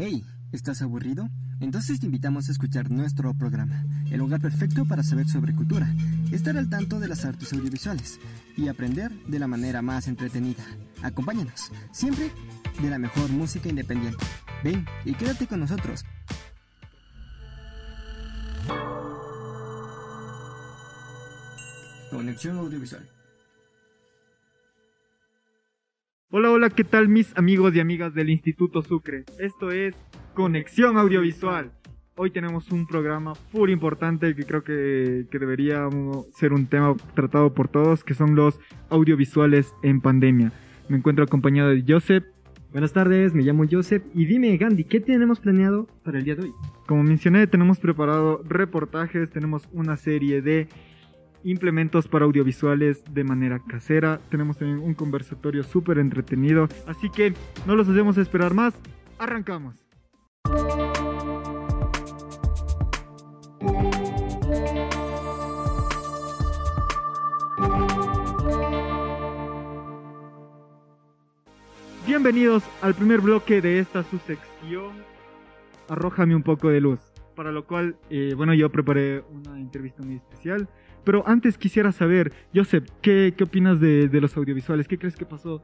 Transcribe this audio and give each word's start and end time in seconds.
Hey, 0.00 0.24
¿estás 0.52 0.80
aburrido? 0.80 1.28
Entonces 1.58 1.98
te 1.98 2.06
invitamos 2.06 2.48
a 2.48 2.52
escuchar 2.52 2.88
nuestro 2.88 3.34
programa, 3.34 3.84
el 4.12 4.18
lugar 4.18 4.40
perfecto 4.40 4.84
para 4.84 5.02
saber 5.02 5.26
sobre 5.28 5.56
cultura, 5.56 5.92
estar 6.30 6.56
al 6.56 6.70
tanto 6.70 7.00
de 7.00 7.08
las 7.08 7.24
artes 7.24 7.52
audiovisuales 7.52 8.20
y 8.56 8.68
aprender 8.68 9.10
de 9.26 9.40
la 9.40 9.48
manera 9.48 9.82
más 9.82 10.06
entretenida. 10.06 10.62
Acompáñanos, 11.02 11.72
siempre 11.90 12.30
de 12.80 12.90
la 12.90 13.00
mejor 13.00 13.28
música 13.30 13.68
independiente. 13.68 14.24
Ven 14.62 14.86
y 15.04 15.14
quédate 15.14 15.48
con 15.48 15.58
nosotros. 15.58 16.04
Conexión 22.12 22.58
audiovisual. 22.58 23.17
Hola, 26.30 26.50
hola, 26.50 26.68
¿qué 26.68 26.84
tal 26.84 27.08
mis 27.08 27.34
amigos 27.38 27.74
y 27.74 27.80
amigas 27.80 28.12
del 28.12 28.28
Instituto 28.28 28.82
Sucre? 28.82 29.24
Esto 29.38 29.70
es 29.70 29.94
Conexión 30.34 30.98
Audiovisual. 30.98 31.72
Hoy 32.16 32.30
tenemos 32.30 32.70
un 32.70 32.86
programa 32.86 33.34
full 33.34 33.70
importante 33.70 34.36
que 34.36 34.44
creo 34.44 34.62
que, 34.62 35.24
que 35.30 35.38
debería 35.38 35.88
ser 36.36 36.52
un 36.52 36.66
tema 36.66 36.94
tratado 37.14 37.54
por 37.54 37.68
todos, 37.68 38.04
que 38.04 38.12
son 38.12 38.34
los 38.34 38.60
audiovisuales 38.90 39.72
en 39.82 40.02
pandemia. 40.02 40.52
Me 40.90 40.98
encuentro 40.98 41.24
acompañado 41.24 41.70
de 41.70 41.82
Joseph. 41.88 42.24
Buenas 42.72 42.92
tardes, 42.92 43.32
me 43.32 43.42
llamo 43.42 43.64
Joseph 43.68 44.02
y 44.12 44.26
dime 44.26 44.54
Gandhi, 44.58 44.84
¿qué 44.84 45.00
tenemos 45.00 45.40
planeado 45.40 45.86
para 46.04 46.18
el 46.18 46.24
día 46.24 46.34
de 46.34 46.42
hoy? 46.42 46.52
Como 46.86 47.04
mencioné, 47.04 47.46
tenemos 47.46 47.78
preparado 47.78 48.42
reportajes, 48.46 49.30
tenemos 49.30 49.66
una 49.72 49.96
serie 49.96 50.42
de 50.42 50.68
implementos 51.44 52.08
para 52.08 52.24
audiovisuales 52.24 53.02
de 53.10 53.24
manera 53.24 53.60
casera. 53.66 54.20
Tenemos 54.30 54.58
también 54.58 54.80
un 54.80 54.94
conversatorio 54.94 55.62
súper 55.62 55.98
entretenido. 55.98 56.68
Así 56.86 57.10
que 57.10 57.34
no 57.66 57.76
los 57.76 57.88
hacemos 57.88 58.18
esperar 58.18 58.54
más. 58.54 58.74
Arrancamos. 59.18 59.74
Bienvenidos 72.06 72.64
al 72.82 72.94
primer 72.94 73.20
bloque 73.20 73.60
de 73.60 73.78
esta 73.78 74.02
su 74.02 74.18
sección. 74.18 74.92
Arrójame 75.88 76.34
un 76.34 76.42
poco 76.42 76.68
de 76.68 76.80
luz. 76.80 77.00
Para 77.36 77.52
lo 77.52 77.64
cual, 77.66 77.96
eh, 78.10 78.34
bueno, 78.36 78.54
yo 78.54 78.70
preparé 78.70 79.22
una 79.30 79.58
entrevista 79.60 80.02
muy 80.02 80.16
especial 80.16 80.68
pero 81.08 81.26
antes 81.26 81.56
quisiera 81.56 81.90
saber, 81.90 82.34
Joseph, 82.54 82.84
¿qué, 83.00 83.32
qué 83.34 83.44
opinas 83.44 83.80
de, 83.80 84.08
de, 84.08 84.20
los 84.20 84.36
audiovisuales? 84.36 84.86
¿Qué 84.86 84.98
crees 84.98 85.16
que 85.16 85.24
pasó 85.24 85.62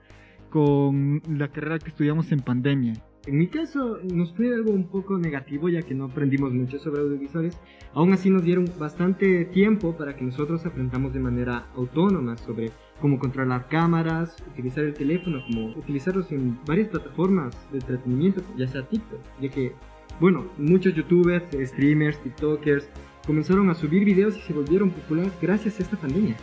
con 0.49 1.21
la 1.29 1.49
carrera 1.49 1.79
que 1.79 1.91
estudiamos 1.91 2.33
en 2.33 2.41
pandemia? 2.41 2.95
En 3.27 3.37
mi 3.37 3.49
caso 3.49 3.99
nos 4.11 4.33
fue 4.33 4.55
algo 4.55 4.71
un 4.71 4.89
poco 4.89 5.19
negativo 5.19 5.69
ya 5.69 5.83
que 5.83 5.95
no 5.95 6.07
aprendimos 6.07 6.55
mucho 6.55 6.79
sobre 6.79 7.03
audiovisuales. 7.03 7.61
Aún 7.93 8.15
así 8.15 8.31
nos 8.31 8.43
dieron 8.43 8.65
bastante 8.79 9.45
tiempo 9.45 9.95
para 9.95 10.17
que 10.17 10.25
nosotros 10.25 10.65
aprendamos 10.65 11.13
de 11.13 11.21
manera 11.21 11.67
autónoma 11.77 12.39
sobre 12.39 12.71
cómo 12.99 13.19
controlar 13.19 13.69
cámaras, 13.69 14.43
utilizar 14.51 14.85
el 14.85 14.95
teléfono, 14.95 15.43
cómo 15.47 15.75
utilizarlos 15.77 16.33
en 16.33 16.59
varias 16.65 16.89
plataformas 16.89 17.55
de 17.71 17.81
entretenimiento, 17.81 18.41
ya 18.57 18.67
sea 18.67 18.89
TikTok, 18.89 19.21
ya 19.43 19.51
que, 19.51 19.75
bueno, 20.21 20.47
muchos 20.57 20.95
youtubers, 20.95 21.45
streamers, 21.69 22.19
tiktokers 22.23 22.89
comenzaron 23.27 23.71
a 23.71 23.75
subir 23.75 24.05
videos 24.05 24.37
y 24.37 24.41
se 24.41 24.53
volvieron 24.53 24.91
populares 24.91 25.33
gracias 25.41 25.81
a 25.81 25.83
esta 25.83 25.97
pandemia. 25.97 26.37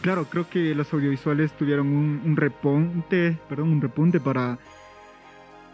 Claro, 0.00 0.26
creo 0.26 0.48
que 0.48 0.74
los 0.74 0.92
audiovisuales 0.92 1.52
tuvieron 1.52 1.88
un, 1.88 2.20
un 2.24 2.36
repunte, 2.36 3.36
perdón, 3.48 3.70
un 3.70 3.80
repunte 3.80 4.20
para 4.20 4.58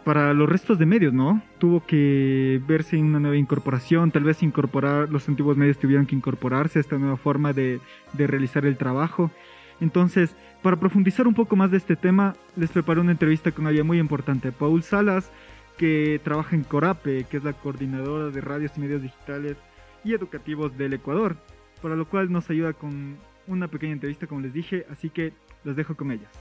para 0.03 0.33
los 0.33 0.49
restos 0.49 0.77
de 0.79 0.85
medios, 0.85 1.13
¿no? 1.13 1.41
Tuvo 1.59 1.85
que 1.85 2.61
verse 2.67 2.97
en 2.97 3.05
una 3.05 3.19
nueva 3.19 3.37
incorporación, 3.37 4.11
tal 4.11 4.23
vez 4.23 4.43
incorporar, 4.43 5.09
los 5.09 5.29
antiguos 5.29 5.55
medios 5.57 5.77
tuvieron 5.77 6.05
que 6.05 6.15
incorporarse 6.15 6.79
a 6.79 6.81
esta 6.81 6.97
nueva 6.97 7.17
forma 7.17 7.53
de, 7.53 7.79
de 8.13 8.27
realizar 8.27 8.65
el 8.65 8.77
trabajo. 8.77 9.31
Entonces, 9.79 10.35
para 10.61 10.77
profundizar 10.77 11.27
un 11.27 11.33
poco 11.33 11.55
más 11.55 11.71
de 11.71 11.77
este 11.77 11.95
tema, 11.95 12.35
les 12.55 12.71
preparé 12.71 12.99
una 12.99 13.11
entrevista 13.11 13.51
con 13.51 13.65
alguien 13.65 13.87
muy 13.87 13.99
importante, 13.99 14.51
Paul 14.51 14.83
Salas, 14.83 15.31
que 15.77 16.19
trabaja 16.23 16.55
en 16.55 16.63
Corape, 16.63 17.25
que 17.29 17.37
es 17.37 17.43
la 17.43 17.53
coordinadora 17.53 18.29
de 18.29 18.41
radios 18.41 18.77
y 18.77 18.81
medios 18.81 19.01
digitales 19.01 19.57
y 20.03 20.13
educativos 20.13 20.77
del 20.77 20.93
Ecuador, 20.93 21.37
para 21.81 21.95
lo 21.95 22.07
cual 22.07 22.31
nos 22.31 22.49
ayuda 22.49 22.73
con 22.73 23.17
una 23.47 23.67
pequeña 23.67 23.93
entrevista 23.93 24.27
como 24.27 24.41
les 24.41 24.53
dije, 24.53 24.85
así 24.89 25.09
que 25.09 25.33
los 25.63 25.75
dejo 25.75 25.95
con 25.95 26.11
ellas. 26.11 26.31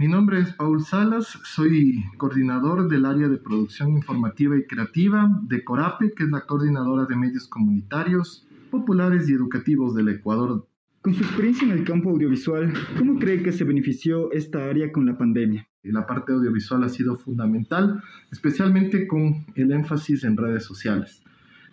Mi 0.00 0.06
nombre 0.06 0.38
es 0.40 0.52
Paul 0.52 0.84
Salas, 0.84 1.26
soy 1.42 2.04
coordinador 2.18 2.88
del 2.88 3.04
área 3.04 3.26
de 3.26 3.36
producción 3.36 3.90
informativa 3.90 4.56
y 4.56 4.64
creativa 4.64 5.28
de 5.42 5.64
Corape, 5.64 6.12
que 6.14 6.22
es 6.22 6.30
la 6.30 6.42
coordinadora 6.42 7.04
de 7.06 7.16
medios 7.16 7.48
comunitarios, 7.48 8.46
populares 8.68 9.28
y 9.28 9.32
educativos 9.32 9.94
del 9.94 10.08
Ecuador. 10.08 10.66
Con 11.00 11.14
su 11.14 11.22
experiencia 11.22 11.64
en 11.64 11.72
el 11.72 11.84
campo 11.84 12.10
audiovisual, 12.10 12.72
¿cómo 12.98 13.18
cree 13.18 13.42
que 13.42 13.52
se 13.52 13.64
benefició 13.64 14.32
esta 14.32 14.64
área 14.64 14.90
con 14.92 15.06
la 15.06 15.16
pandemia? 15.16 15.68
La 15.84 16.06
parte 16.06 16.32
audiovisual 16.32 16.84
ha 16.84 16.88
sido 16.88 17.16
fundamental, 17.16 18.02
especialmente 18.30 19.06
con 19.06 19.46
el 19.54 19.72
énfasis 19.72 20.24
en 20.24 20.36
redes 20.36 20.64
sociales. 20.64 21.22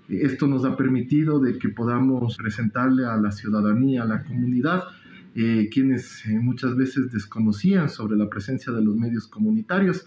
Esto 0.08 0.46
nos 0.48 0.64
ha 0.64 0.78
permitido 0.78 1.40
de 1.40 1.58
que 1.58 1.70
podamos 1.70 2.38
presentarle 2.38 3.06
a 3.06 3.18
la 3.18 3.32
ciudadanía, 3.32 4.04
a 4.04 4.06
la 4.06 4.24
comunidad, 4.24 4.84
eh, 5.34 5.70
quienes 5.72 6.26
eh, 6.28 6.40
muchas 6.40 6.78
veces 6.78 7.12
desconocían 7.12 7.90
sobre 7.90 8.16
la 8.16 8.30
presencia 8.30 8.72
de 8.72 8.84
los 8.84 8.96
medios 8.96 9.28
comunitarios. 9.28 10.06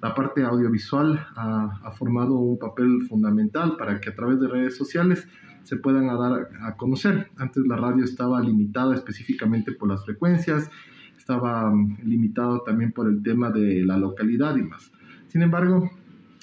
La 0.00 0.14
parte 0.14 0.44
audiovisual 0.44 1.26
ha, 1.34 1.80
ha 1.82 1.90
formado 1.90 2.38
un 2.38 2.58
papel 2.58 3.02
fundamental 3.08 3.76
para 3.76 4.00
que 4.00 4.10
a 4.10 4.14
través 4.14 4.40
de 4.40 4.48
redes 4.48 4.76
sociales 4.76 5.28
se 5.62 5.76
puedan 5.76 6.06
dar 6.06 6.48
a 6.62 6.76
conocer. 6.76 7.30
Antes 7.36 7.66
la 7.66 7.76
radio 7.76 8.04
estaba 8.04 8.40
limitada 8.40 8.94
específicamente 8.94 9.72
por 9.72 9.88
las 9.88 10.04
frecuencias, 10.04 10.70
estaba 11.16 11.70
mm, 11.70 11.98
limitado 12.04 12.62
también 12.62 12.92
por 12.92 13.08
el 13.08 13.22
tema 13.22 13.50
de 13.50 13.84
la 13.84 13.96
localidad 13.96 14.56
y 14.56 14.62
más. 14.62 14.92
Sin 15.28 15.42
embargo, 15.42 15.90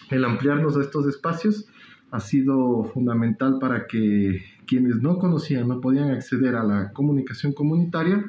el 0.10 0.24
ampliarnos 0.24 0.78
a 0.78 0.82
estos 0.82 1.08
espacios 1.08 1.68
ha 2.12 2.20
sido 2.20 2.86
fundamental 2.86 3.60
para 3.60 3.86
que 3.88 4.42
quienes 4.66 5.02
no 5.02 5.18
conocían, 5.18 5.68
no 5.68 5.82
podían 5.82 6.12
acceder 6.12 6.56
a 6.56 6.64
la 6.64 6.94
comunicación 6.94 7.54
comunitaria, 7.54 8.24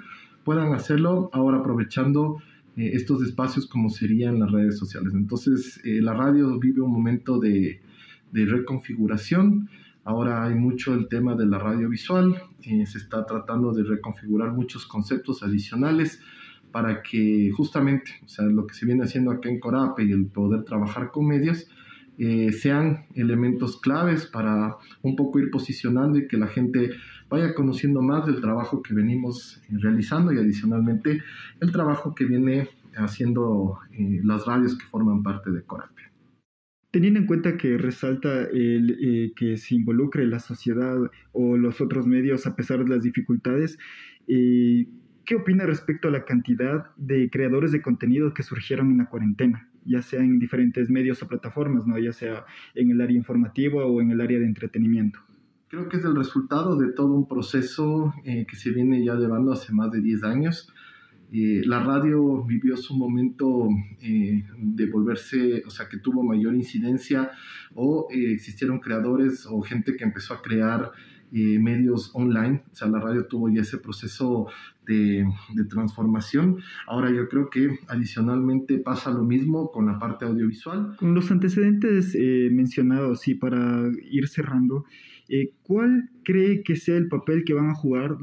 puedan 0.44 0.72
hacerlo 0.72 1.30
ahora 1.32 1.58
aprovechando 1.58 2.38
eh, 2.76 2.90
estos 2.94 3.22
espacios 3.22 3.66
como 3.66 3.90
serían 3.90 4.40
las 4.40 4.50
redes 4.50 4.78
sociales. 4.78 5.12
Entonces, 5.14 5.80
eh, 5.84 6.00
la 6.00 6.14
radio 6.14 6.58
vive 6.58 6.80
un 6.80 6.92
momento 6.92 7.38
de, 7.38 7.80
de 8.32 8.46
reconfiguración 8.46 9.68
Ahora 10.08 10.44
hay 10.44 10.54
mucho 10.54 10.94
el 10.94 11.06
tema 11.06 11.34
de 11.34 11.44
la 11.44 11.58
radio 11.58 11.90
visual, 11.90 12.42
eh, 12.62 12.86
se 12.86 12.96
está 12.96 13.26
tratando 13.26 13.74
de 13.74 13.84
reconfigurar 13.84 14.52
muchos 14.52 14.86
conceptos 14.86 15.42
adicionales 15.42 16.18
para 16.72 17.02
que 17.02 17.50
justamente, 17.54 18.12
o 18.24 18.28
sea, 18.28 18.46
lo 18.46 18.66
que 18.66 18.74
se 18.74 18.86
viene 18.86 19.04
haciendo 19.04 19.30
acá 19.30 19.50
en 19.50 19.60
Corape 19.60 20.04
y 20.04 20.12
el 20.12 20.24
poder 20.24 20.64
trabajar 20.64 21.10
con 21.10 21.26
medios, 21.26 21.68
eh, 22.16 22.52
sean 22.52 23.04
elementos 23.16 23.78
claves 23.78 24.24
para 24.24 24.78
un 25.02 25.14
poco 25.14 25.40
ir 25.40 25.50
posicionando 25.50 26.18
y 26.18 26.26
que 26.26 26.38
la 26.38 26.46
gente 26.46 26.92
vaya 27.28 27.54
conociendo 27.54 28.00
más 28.00 28.24
del 28.24 28.40
trabajo 28.40 28.82
que 28.82 28.94
venimos 28.94 29.60
eh, 29.68 29.76
realizando 29.78 30.32
y 30.32 30.38
adicionalmente 30.38 31.22
el 31.60 31.70
trabajo 31.70 32.14
que 32.14 32.24
viene 32.24 32.70
haciendo 32.96 33.78
eh, 33.92 34.22
las 34.24 34.46
radios 34.46 34.74
que 34.78 34.86
forman 34.86 35.22
parte 35.22 35.50
de 35.50 35.62
Corape. 35.64 36.08
Teniendo 36.90 37.20
en 37.20 37.26
cuenta 37.26 37.56
que 37.56 37.76
resalta 37.76 38.44
el, 38.44 38.96
eh, 39.00 39.32
que 39.36 39.56
se 39.58 39.74
involucre 39.74 40.26
la 40.26 40.38
sociedad 40.38 40.96
o 41.32 41.56
los 41.56 41.80
otros 41.80 42.06
medios 42.06 42.46
a 42.46 42.56
pesar 42.56 42.82
de 42.82 42.88
las 42.88 43.02
dificultades, 43.02 43.78
eh, 44.26 44.86
¿qué 45.26 45.34
opina 45.36 45.66
respecto 45.66 46.08
a 46.08 46.10
la 46.10 46.24
cantidad 46.24 46.86
de 46.96 47.28
creadores 47.30 47.72
de 47.72 47.82
contenido 47.82 48.32
que 48.32 48.42
surgieron 48.42 48.90
en 48.90 48.98
la 48.98 49.08
cuarentena? 49.08 49.68
ya 49.88 50.02
sea 50.02 50.20
en 50.20 50.38
diferentes 50.38 50.90
medios 50.90 51.22
o 51.22 51.28
plataformas, 51.28 51.86
¿no? 51.86 51.98
ya 51.98 52.12
sea 52.12 52.44
en 52.74 52.90
el 52.90 53.00
área 53.00 53.16
informativa 53.16 53.86
o 53.86 54.00
en 54.00 54.10
el 54.10 54.20
área 54.20 54.38
de 54.38 54.44
entretenimiento. 54.44 55.18
Creo 55.68 55.88
que 55.88 55.96
es 55.96 56.04
el 56.04 56.14
resultado 56.14 56.76
de 56.76 56.92
todo 56.92 57.14
un 57.14 57.26
proceso 57.26 58.12
eh, 58.24 58.46
que 58.46 58.56
se 58.56 58.70
viene 58.70 59.04
ya 59.04 59.14
llevando 59.14 59.52
hace 59.52 59.72
más 59.72 59.90
de 59.90 60.00
10 60.00 60.24
años 60.24 60.72
eh, 61.30 61.62
la 61.66 61.80
radio 61.80 62.42
vivió 62.44 62.76
su 62.76 62.96
momento 62.96 63.68
eh, 64.00 64.44
de 64.58 64.86
volverse, 64.86 65.62
o 65.66 65.70
sea, 65.70 65.88
que 65.88 65.98
tuvo 65.98 66.22
mayor 66.22 66.54
incidencia 66.54 67.30
o 67.74 68.08
eh, 68.10 68.32
existieron 68.32 68.80
creadores 68.80 69.46
o 69.46 69.60
gente 69.60 69.96
que 69.96 70.04
empezó 70.04 70.34
a 70.34 70.42
crear 70.42 70.90
medios 71.30 72.10
online, 72.14 72.62
o 72.72 72.74
sea, 72.74 72.88
la 72.88 73.00
radio 73.00 73.26
tuvo 73.26 73.50
ya 73.50 73.60
ese 73.60 73.76
proceso 73.76 74.46
de, 74.86 75.26
transformación. 75.68 76.56
Ahora 76.86 77.10
yo 77.10 77.28
creo 77.28 77.50
que 77.50 77.80
adicionalmente 77.86 78.78
pasa 78.78 79.10
lo 79.10 79.24
mismo 79.24 79.70
con 79.70 79.84
la 79.84 79.98
parte 79.98 80.24
audiovisual. 80.24 80.96
Con 80.96 81.14
los 81.14 81.30
antecedentes 81.30 82.16
mencionados, 82.50 83.28
y 83.28 83.34
para 83.34 83.90
ir 84.10 84.26
cerrando, 84.28 84.86
¿cuál 85.64 86.08
cree 86.24 86.62
que 86.62 86.76
sea 86.76 86.96
el 86.96 87.08
papel 87.08 87.44
que 87.44 87.52
van 87.52 87.68
a 87.68 87.74
jugar 87.74 88.16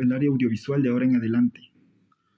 el 0.00 0.12
área 0.12 0.30
audiovisual 0.30 0.80
de 0.80 0.90
ahora 0.90 1.06
en 1.06 1.16
adelante? 1.16 1.73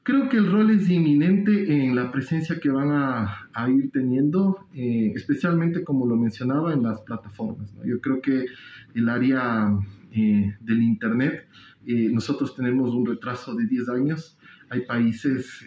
Creo 0.06 0.28
que 0.28 0.36
el 0.36 0.48
rol 0.52 0.70
es 0.70 0.88
inminente 0.88 1.84
en 1.84 1.96
la 1.96 2.12
presencia 2.12 2.60
que 2.60 2.70
van 2.70 2.92
a, 2.92 3.68
ir 3.68 3.90
teniendo, 3.90 4.68
eh, 4.72 5.10
especialmente 5.16 5.82
como 5.82 6.06
lo 6.06 6.14
mencionaba 6.14 6.72
en 6.72 6.84
las 6.84 7.00
plataformas. 7.00 7.74
Yo 7.84 8.00
creo 8.00 8.22
que 8.22 8.46
el 8.94 9.08
área 9.08 9.76
eh, 10.12 10.54
del 10.60 10.82
Internet, 10.84 11.48
eh, 11.88 12.08
nosotros 12.12 12.54
tenemos 12.54 12.94
un 12.94 13.04
retraso 13.04 13.56
de 13.56 13.66
10 13.66 13.88
años. 13.88 14.38
Hay 14.70 14.82
países 14.82 15.66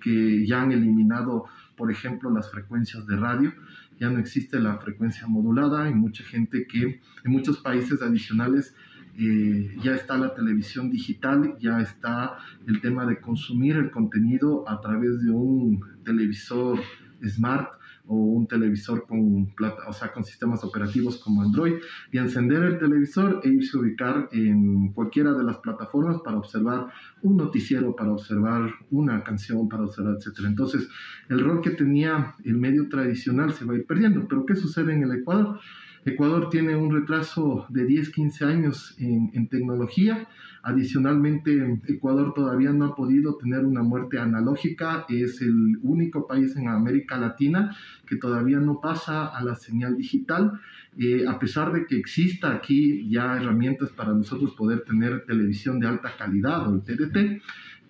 que 0.00 0.44
ya 0.44 0.62
han 0.62 0.72
eliminado, 0.72 1.44
por 1.76 1.92
ejemplo, 1.92 2.28
las 2.28 2.50
frecuencias 2.50 3.06
de 3.06 3.16
radio. 3.18 3.52
Ya 4.00 4.10
no 4.10 4.18
existe 4.18 4.58
la 4.58 4.78
frecuencia 4.78 5.28
modulada. 5.28 5.84
Hay 5.84 5.94
mucha 5.94 6.24
gente 6.24 6.66
que 6.66 7.00
en 7.22 7.30
muchos 7.30 7.58
países 7.58 8.02
adicionales 8.02 8.74
eh, 9.18 9.76
ya 9.82 9.94
está 9.94 10.16
la 10.16 10.34
televisión 10.34 10.90
digital, 10.90 11.56
ya 11.60 11.80
está 11.80 12.38
el 12.66 12.80
tema 12.80 13.04
de 13.06 13.20
consumir 13.20 13.76
el 13.76 13.90
contenido 13.90 14.68
a 14.68 14.80
través 14.80 15.22
de 15.22 15.30
un 15.30 15.80
televisor 16.04 16.80
smart 17.22 17.68
o 18.06 18.16
un 18.16 18.46
televisor 18.46 19.06
con, 19.06 19.54
plata, 19.54 19.82
o 19.88 19.92
sea, 19.92 20.12
con 20.12 20.24
sistemas 20.24 20.64
operativos 20.64 21.18
como 21.18 21.42
Android 21.42 21.74
y 22.10 22.18
encender 22.18 22.62
el 22.62 22.78
televisor 22.78 23.40
e 23.44 23.48
irse 23.48 23.76
a 23.76 23.80
ubicar 23.80 24.28
en 24.32 24.92
cualquiera 24.92 25.32
de 25.32 25.44
las 25.44 25.58
plataformas 25.58 26.20
para 26.24 26.38
observar 26.38 26.88
un 27.22 27.36
noticiero, 27.36 27.94
para 27.94 28.12
observar 28.12 28.70
una 28.90 29.22
canción, 29.22 29.68
para 29.68 29.84
observar, 29.84 30.16
etc. 30.16 30.40
Entonces, 30.46 30.88
el 31.28 31.40
rol 31.40 31.60
que 31.60 31.70
tenía 31.70 32.34
el 32.44 32.58
medio 32.58 32.88
tradicional 32.88 33.52
se 33.52 33.64
va 33.64 33.74
a 33.74 33.76
ir 33.76 33.86
perdiendo. 33.86 34.26
Pero 34.28 34.44
¿qué 34.46 34.56
sucede 34.56 34.94
en 34.94 35.04
el 35.04 35.12
Ecuador? 35.12 35.60
Ecuador 36.04 36.48
tiene 36.50 36.74
un 36.74 36.92
retraso 36.92 37.66
de 37.68 37.86
10-15 37.86 38.42
años 38.42 38.94
en, 38.98 39.46
tecnología. 39.48 40.26
Adicionalmente, 40.64 41.80
Ecuador 41.86 42.34
todavía 42.34 42.70
no 42.70 42.86
ha 42.86 42.94
podido 42.96 43.36
tener 43.36 43.64
una 43.64 43.82
muerte 43.82 44.18
analógica. 44.18 45.06
Es 45.08 45.40
el 45.42 45.78
único 45.82 46.26
país 46.26 46.56
en 46.56 46.68
América 46.68 47.18
Latina 47.18 47.76
que 48.06 48.16
todavía 48.16 48.58
no 48.58 48.80
pasa 48.80 49.26
a 49.26 49.44
la 49.44 49.54
señal 49.54 49.96
digital. 49.96 50.60
Eh, 50.98 51.24
a 51.28 51.38
pesar 51.38 51.72
de 51.72 51.86
que 51.86 51.96
exista 51.96 52.52
aquí 52.52 53.08
ya 53.08 53.36
herramientas 53.36 53.90
para 53.90 54.12
nosotros 54.12 54.54
poder 54.54 54.82
tener 54.82 55.24
televisión 55.24 55.78
de 55.78 55.86
alta 55.86 56.16
calidad 56.18 56.68
o 56.68 56.74
el 56.74 56.82
TDT, 56.82 57.42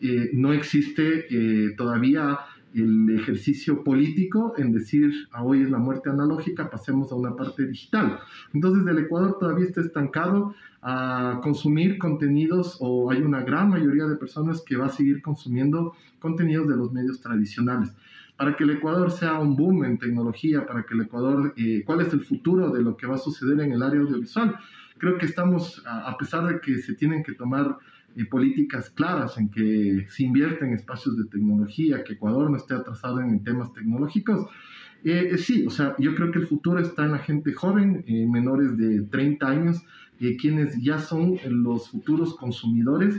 eh, 0.05 0.31
no 0.35 0.53
existe 0.53 1.26
eh, 1.31 1.75
todavía 1.76 2.37
el 2.74 3.10
ejercicio 3.19 3.84
político 3.84 4.54
en 4.56 4.72
decir, 4.72 5.12
ah, 5.32 5.42
hoy 5.44 5.62
es 5.62 5.70
la 5.70 5.78
muerte 5.78 6.10
analógica, 6.10 6.70
pasemos 6.70 7.12
a 7.12 7.14
una 7.14 7.36
parte 7.36 7.66
digital. 7.66 8.19
Entonces 8.52 8.86
el 8.86 8.98
Ecuador 8.98 9.36
todavía 9.38 9.66
está 9.66 9.80
estancado 9.80 10.54
a 10.80 11.40
consumir 11.42 11.98
contenidos 11.98 12.76
o 12.80 13.10
hay 13.10 13.22
una 13.22 13.42
gran 13.42 13.70
mayoría 13.70 14.06
de 14.06 14.16
personas 14.16 14.62
que 14.62 14.76
va 14.76 14.86
a 14.86 14.90
seguir 14.90 15.22
consumiendo 15.22 15.94
contenidos 16.19 16.69
de 16.69 16.76
los 16.76 16.92
medios 16.92 17.20
tradicionales. 17.20 17.92
Para 18.36 18.56
que 18.56 18.64
el 18.64 18.70
Ecuador 18.70 19.10
sea 19.10 19.38
un 19.38 19.56
boom 19.56 19.84
en 19.84 19.98
tecnología, 19.98 20.66
para 20.66 20.84
que 20.84 20.94
el 20.94 21.02
Ecuador, 21.02 21.54
eh, 21.56 21.82
¿cuál 21.86 22.00
es 22.00 22.12
el 22.12 22.22
futuro 22.22 22.70
de 22.70 22.82
lo 22.82 22.96
que 22.96 23.06
va 23.06 23.14
a 23.14 23.18
suceder 23.18 23.60
en 23.60 23.72
el 23.72 23.82
área 23.82 24.00
audiovisual? 24.00 24.56
Creo 24.98 25.18
que 25.18 25.26
estamos, 25.26 25.82
a 25.86 26.16
pesar 26.16 26.46
de 26.46 26.60
que 26.60 26.78
se 26.78 26.94
tienen 26.94 27.22
que 27.22 27.32
tomar 27.32 27.76
políticas 28.31 28.91
claras 28.91 29.38
en 29.38 29.49
que 29.49 30.06
se 30.09 30.25
invierte 30.25 30.64
en 30.64 30.75
espacios 30.75 31.17
de 31.17 31.25
tecnología, 31.25 32.05
que 32.05 32.14
Ecuador 32.14 32.50
no 32.50 32.56
esté 32.56 32.75
atrasado 32.75 33.20
en 33.20 33.43
temas 33.43 33.73
tecnológicos. 33.73 34.49
Eh, 35.05 35.31
eh, 35.32 35.38
sí, 35.38 35.67
o 35.67 35.70
sea, 35.70 35.97
yo 35.99 36.14
creo 36.14 36.31
que 36.31 36.38
el 36.38 36.47
futuro 36.47 36.79
está 36.79 37.05
en 37.05 37.12
la 37.12 37.19
gente 37.19 37.53
joven, 37.53 38.05
eh, 38.06 38.26
menores 38.26 38.76
de 38.76 39.03
30 39.03 39.49
años, 39.49 39.82
quienes 40.41 40.81
ya 40.81 41.00
son 41.00 41.37
los 41.47 41.91
futuros 41.91 42.37
consumidores 42.37 43.17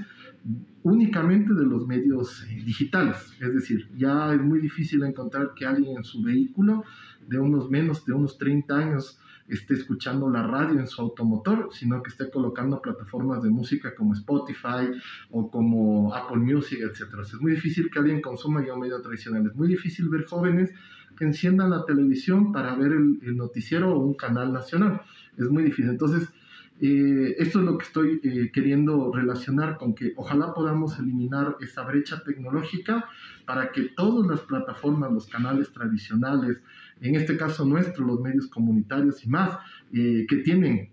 únicamente 0.84 1.54
de 1.54 1.66
los 1.66 1.86
medios 1.86 2.46
digitales. 2.66 3.18
Es 3.42 3.54
decir, 3.54 3.90
ya 3.98 4.34
es 4.34 4.42
muy 4.42 4.62
difícil 4.62 5.04
encontrar 5.04 5.52
que 5.54 5.66
alguien 5.66 5.98
en 5.98 6.06
su 6.06 6.24
vehículo 6.24 6.86
de 7.28 7.40
unos 7.40 7.70
menos 7.70 8.06
de 8.06 8.14
unos 8.14 8.38
30 8.38 8.78
años 8.78 9.20
esté 9.48 9.74
escuchando 9.74 10.30
la 10.30 10.44
radio 10.44 10.80
en 10.80 10.88
su 10.88 11.02
automotor, 11.02 11.70
sino 11.72 12.02
que 12.02 12.10
esté 12.10 12.30
colocando 12.30 12.82
plataformas 12.82 13.44
de 13.44 13.50
música 13.50 13.94
como 13.96 14.14
Spotify 14.14 14.90
o 15.32 15.50
como 15.50 16.14
Apple 16.14 16.38
Music, 16.38 16.80
etc. 16.82 17.14
es 17.22 17.42
muy 17.42 17.54
difícil 17.54 17.90
que 17.90 18.00
alguien 18.00 18.22
consuma 18.22 18.66
ya 18.66 18.74
un 18.74 18.82
medio 18.82 19.02
tradicional. 19.02 19.46
Es 19.46 19.56
muy 19.56 19.68
difícil 19.68 20.10
ver 20.10 20.26
jóvenes 20.26 20.72
que 21.18 21.26
enciendan 21.26 21.70
la 21.70 21.86
televisión 21.86 22.52
para 22.52 22.76
ver 22.76 22.94
el, 22.94 23.38
noticiero 23.38 23.94
o 23.94 24.00
un 24.00 24.14
canal 24.16 24.54
nacional. 24.54 25.02
Es 25.38 25.50
muy 25.50 25.64
difícil. 25.64 25.92
Entonces, 25.92 26.30
eh, 26.82 27.36
esto 27.38 27.60
es 27.60 27.66
lo 27.66 27.78
que 27.78 27.86
estoy 27.86 28.20
eh, 28.24 28.52
queriendo 28.52 29.12
relacionar 29.14 29.78
con 29.78 29.94
que 29.94 30.14
ojalá 30.16 30.54
podamos 30.54 30.98
eliminar 31.00 31.58
esa 31.62 31.84
brecha 31.84 32.24
tecnológica 32.24 33.06
para 33.46 33.72
que 33.72 33.90
todas 33.96 34.28
las 34.28 34.42
plataformas, 34.42 35.12
los 35.12 35.28
canales 35.28 35.72
tradicionales, 35.72 36.58
en 37.02 37.16
este 37.16 37.38
caso 37.38 37.66
nuestro, 37.66 38.06
los 38.06 38.22
medios 38.22 38.48
comunitarios 38.48 39.24
y 39.26 39.30
más, 39.30 39.58
eh, 39.94 40.26
que 40.28 40.38
tienen 40.38 40.90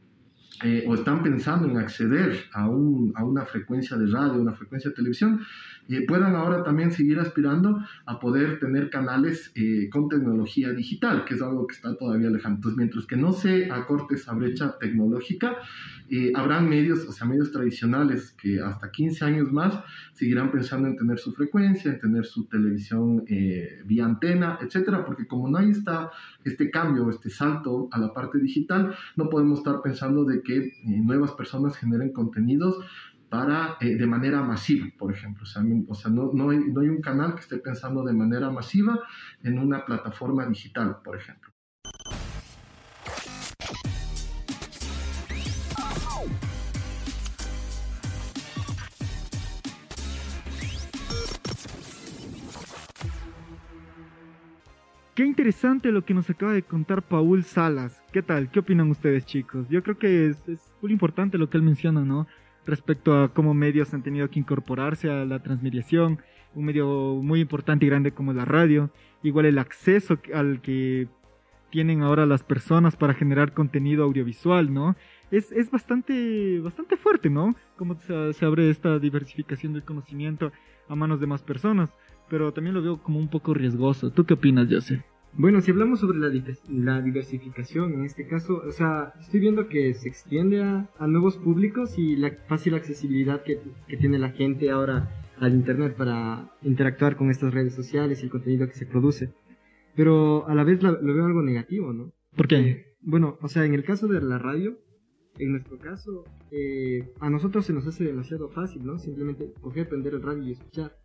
eh, 0.62 0.85
o 0.87 0.94
están 0.94 1.23
pensando 1.23 1.69
en 1.69 1.79
acceder 1.79 2.37
a, 2.52 2.69
un, 2.69 3.12
a, 3.17 3.25
una 3.25 3.47
frecuencia 3.47 3.97
de 3.97 4.06
radio, 4.06 4.41
una 4.41 4.52
frecuencia 4.52 4.91
de 4.91 4.97
televisión, 4.97 5.41
eh, 5.88 6.04
puedan 6.06 6.36
ahora 6.36 6.62
también 6.62 6.92
seguir 6.92 7.18
aspirando 7.18 7.84
a 8.06 8.20
poder 8.20 8.60
tener 8.60 8.90
canales 8.90 9.50
eh, 9.54 9.88
con 9.90 10.08
tecnología 10.08 10.70
digital, 10.72 11.24
que 11.24 11.34
es 11.34 11.42
algo 11.42 11.66
que 11.66 11.74
está 11.74 11.96
todavía 11.96 12.30
lejano. 12.30 12.56
Entonces, 12.56 12.76
mientras 12.76 13.06
que 13.06 13.16
no 13.16 13.32
se 13.32 13.70
acorte 13.72 14.14
esa 14.14 14.32
brecha 14.34 14.78
tecnológica, 14.78 15.56
eh, 16.08 16.32
habrán 16.34 16.68
medios, 16.68 17.06
o 17.08 17.12
sea, 17.12 17.26
medios 17.26 17.50
tradicionales 17.52 18.32
que 18.40 18.60
hasta 18.60 18.90
15 18.90 19.24
años 19.24 19.52
más 19.52 19.78
seguirán 20.12 20.50
pensando 20.50 20.88
en 20.88 20.96
tener 20.96 21.18
su 21.18 21.32
frecuencia, 21.32 21.92
en 21.92 22.00
tener 22.00 22.24
su 22.24 22.46
televisión 22.46 23.24
vía 23.84 24.04
antena, 24.04 24.58
etcétera, 24.60 25.04
porque 25.04 25.26
como 25.26 25.48
no 25.48 25.58
hay 25.58 25.70
esta, 25.70 26.10
este 26.44 26.70
cambio, 26.70 27.08
este 27.10 27.30
salto 27.30 27.88
a 27.92 27.98
la 27.98 28.12
parte 28.12 28.38
digital, 28.38 28.94
no 29.16 29.28
podemos 29.28 29.58
estar 29.58 29.82
pensando 29.82 30.24
de 30.24 30.42
que 30.42 30.72
nuevas 30.84 31.32
personas 31.32 31.76
generen 31.76 32.12
contenidos 32.12 32.76
para, 33.30 33.76
eh, 33.80 33.94
de 33.94 34.06
manera 34.06 34.42
masiva, 34.42 34.88
por 34.98 35.12
ejemplo. 35.12 35.44
O 35.44 35.46
sea, 35.46 35.62
no, 35.62 36.30
no, 36.34 36.50
hay, 36.50 36.58
no, 36.58 36.80
hay, 36.80 36.88
un 36.88 37.00
canal 37.00 37.34
que 37.34 37.40
esté 37.40 37.58
pensando 37.58 38.04
de 38.04 38.12
manera 38.12 38.50
masiva 38.50 38.98
en 39.42 39.58
una 39.58 39.84
plataforma 39.84 40.44
digital, 40.46 40.96
por 41.02 41.16
ejemplo. 41.16 41.50
Qué 55.14 55.26
interesante 55.26 55.92
lo 55.92 56.04
que 56.04 56.14
nos 56.14 56.30
acaba 56.30 56.52
de 56.52 56.62
contar 56.62 57.02
Paul 57.02 57.44
Salas. 57.44 58.02
¿Qué 58.10 58.22
tal? 58.22 58.50
¿Qué 58.50 58.58
opinan 58.58 58.90
ustedes, 58.90 59.25
chicos? 59.26 59.68
Yo 59.68 59.82
creo 59.82 59.99
que 59.99 60.28
es, 60.28 60.49
es 60.49 60.75
muy 60.80 60.92
importante 60.92 61.38
lo 61.38 61.50
que 61.50 61.58
él 61.58 61.62
menciona, 61.62 62.04
¿no? 62.04 62.26
Respecto 62.67 63.23
a 63.23 63.33
cómo 63.33 63.55
medios 63.55 63.95
han 63.95 64.02
tenido 64.02 64.29
que 64.31 64.38
incorporarse 64.38 65.11
a 65.11 65.25
la 65.25 65.43
transmediación, 65.43 66.21
un 66.55 66.64
medio 66.64 66.87
muy 67.23 67.40
importante 67.40 67.87
y 67.87 67.88
grande 67.88 68.12
como 68.12 68.33
la 68.33 68.45
radio, 68.45 68.90
igual 69.23 69.47
el 69.47 69.59
acceso 69.59 70.19
al 70.35 70.61
que 70.61 71.09
tienen 71.71 72.02
ahora 72.02 72.26
las 72.26 72.43
personas 72.43 72.97
para 72.97 73.14
generar 73.14 73.52
contenido 73.52 74.05
audiovisual, 74.05 74.73
¿no? 74.73 74.97
Es, 75.31 75.52
es 75.52 75.71
bastante, 75.71 76.59
bastante 76.61 76.97
fuerte, 76.97 77.31
¿no? 77.31 77.55
Cómo 77.76 77.97
se, 78.00 78.45
abre 78.45 78.69
esta 78.69 78.99
diversificación 78.99 79.73
del 79.73 79.85
conocimiento 79.85 80.52
a 80.88 80.97
manos 80.97 81.21
de 81.21 81.29
más 81.29 81.43
personas, 81.43 81.97
pero 82.29 82.52
también 82.52 82.75
lo 82.75 82.83
veo 82.83 83.00
como 83.00 83.21
un 83.21 83.29
poco 83.29 83.55
riesgoso. 83.55 84.11
¿Tú 84.11 84.25
qué 84.25 84.35
opinas, 84.35 84.67
Joseph? 84.69 85.02
Bueno, 85.32 85.60
si 85.60 85.70
hablamos 85.70 86.00
sobre 86.00 86.18
la, 86.18 87.00
diversificación, 87.00 87.94
en 87.94 88.04
este 88.04 88.26
caso, 88.26 88.62
o 88.66 88.72
sea, 88.72 89.14
estoy 89.20 89.40
viendo 89.40 89.68
que 89.68 89.94
se 89.94 90.08
extiende 90.08 90.62
a, 90.62 90.88
nuevos 91.06 91.37
públicos 91.37 91.99
y 91.99 92.16
la 92.16 92.32
fácil 92.49 92.75
accesibilidad 92.75 93.42
que, 93.42 93.60
tiene 93.96 94.18
la 94.18 94.30
gente 94.30 94.70
ahora 94.70 95.08
al 95.38 95.54
Internet 95.54 95.94
para 95.96 96.52
interactuar 96.62 97.16
con 97.16 97.30
estas 97.30 97.54
redes 97.54 97.75
sociales 97.75 98.20
y 98.20 98.25
el 98.25 98.30
contenido 98.30 98.66
que 98.66 98.75
se 98.75 98.87
produce. 98.87 99.32
Pero 99.94 100.46
a 100.49 100.54
la 100.54 100.64
vez 100.64 100.82
lo 100.82 101.14
veo 101.14 101.25
algo 101.25 101.42
negativo, 101.42 101.92
¿no? 101.92 102.12
¿Por 102.37 102.49
qué? 102.49 102.56
Eh, 102.56 102.87
bueno, 103.00 103.38
o 103.40 103.49
sea, 103.49 103.64
en 103.64 103.75
el 103.75 103.84
caso 103.84 104.08
de 104.08 104.20
la 104.20 104.38
radio, 104.38 104.78
en 105.38 105.52
nuestro 105.52 105.78
caso, 105.78 106.25
eh, 106.50 107.12
a 107.20 107.30
nosotros 107.30 107.64
se 107.64 107.72
nos 107.72 107.87
hace 107.87 108.04
demasiado 108.04 108.50
fácil, 108.50 108.84
¿no? 108.84 108.99
Simplemente 108.99 109.52
coger, 109.60 109.88
prender 109.88 110.14
el 110.14 110.22
radio 110.22 110.42
y 110.42 110.52
escuchar. 110.52 110.96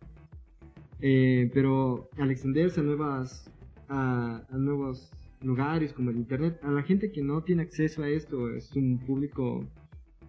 Eh, 1.00 1.50
pero 1.54 2.08
al 2.18 2.30
extenderse 2.30 2.80
a 2.80 2.82
nuevas 2.82 3.50
a, 3.88 4.42
nuevos 4.52 5.10
lugares 5.42 5.92
como 5.92 6.10
el 6.10 6.16
internet. 6.16 6.58
A 6.62 6.70
la 6.70 6.82
gente 6.82 7.12
que 7.12 7.22
no 7.22 7.42
tiene 7.42 7.62
acceso 7.62 8.02
a 8.02 8.08
esto 8.08 8.50
es 8.50 8.74
un 8.74 8.98
público 8.98 9.64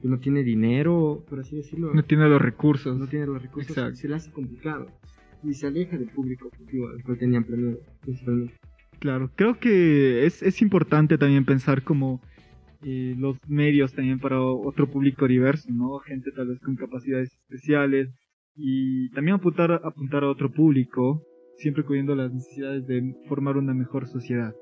que 0.01 0.07
no 0.07 0.19
tiene 0.19 0.43
dinero, 0.43 1.23
por 1.29 1.39
así 1.39 1.55
decirlo. 1.55 1.93
No 1.93 2.03
tiene 2.03 2.27
los 2.29 2.41
recursos. 2.41 2.97
No 2.97 3.07
tiene 3.07 3.25
los 3.25 3.41
recursos. 3.41 3.71
Exacto. 3.71 3.95
Se 3.95 4.07
le 4.07 4.15
hace 4.15 4.31
complicado. 4.31 4.87
Y 5.43 5.53
se 5.53 5.67
aleja 5.67 5.97
del 5.97 6.09
público 6.09 6.47
objetivo 6.47 6.89
al 6.89 7.03
cual 7.03 7.17
tenían 7.17 7.43
planeado, 7.43 7.79
principalmente. 8.01 8.53
Claro, 8.99 9.31
creo 9.35 9.59
que 9.59 10.25
es, 10.25 10.41
es 10.41 10.61
importante 10.61 11.17
también 11.17 11.45
pensar 11.45 11.83
como 11.83 12.19
eh, 12.83 13.15
los 13.17 13.37
medios 13.49 13.93
también 13.93 14.19
para 14.19 14.41
otro 14.41 14.89
público 14.89 15.27
diverso, 15.27 15.69
¿no? 15.71 15.97
Gente 15.99 16.31
tal 16.31 16.47
vez 16.47 16.59
con 16.59 16.75
capacidades 16.75 17.33
especiales 17.33 18.09
y 18.55 19.09
también 19.11 19.35
apuntar, 19.35 19.81
apuntar 19.83 20.23
a 20.23 20.29
otro 20.29 20.51
público, 20.51 21.23
siempre 21.57 21.83
cubriendo 21.83 22.15
las 22.15 22.33
necesidades 22.33 22.85
de 22.87 23.15
formar 23.27 23.57
una 23.57 23.73
mejor 23.73 24.07
sociedad. 24.07 24.53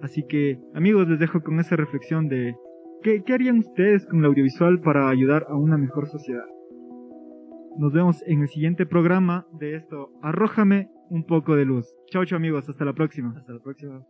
Así 0.00 0.24
que, 0.26 0.58
amigos, 0.74 1.08
les 1.08 1.18
dejo 1.18 1.42
con 1.42 1.60
esa 1.60 1.76
reflexión 1.76 2.28
de 2.28 2.54
¿qué, 3.02 3.22
qué 3.24 3.34
harían 3.34 3.58
ustedes 3.58 4.06
con 4.06 4.20
el 4.20 4.26
audiovisual 4.26 4.80
para 4.80 5.08
ayudar 5.08 5.46
a 5.48 5.56
una 5.56 5.76
mejor 5.76 6.08
sociedad? 6.08 6.46
Nos 7.78 7.92
vemos 7.92 8.22
en 8.26 8.42
el 8.42 8.48
siguiente 8.48 8.86
programa 8.86 9.46
de 9.58 9.76
esto. 9.76 10.10
Arrójame 10.22 10.90
un 11.08 11.24
poco 11.24 11.56
de 11.56 11.64
luz. 11.64 11.86
Chao, 12.10 12.24
chao 12.24 12.36
amigos, 12.36 12.68
hasta 12.68 12.84
la 12.84 12.94
próxima. 12.94 13.34
Hasta 13.36 13.52
la 13.52 13.60
próxima. 13.60 14.04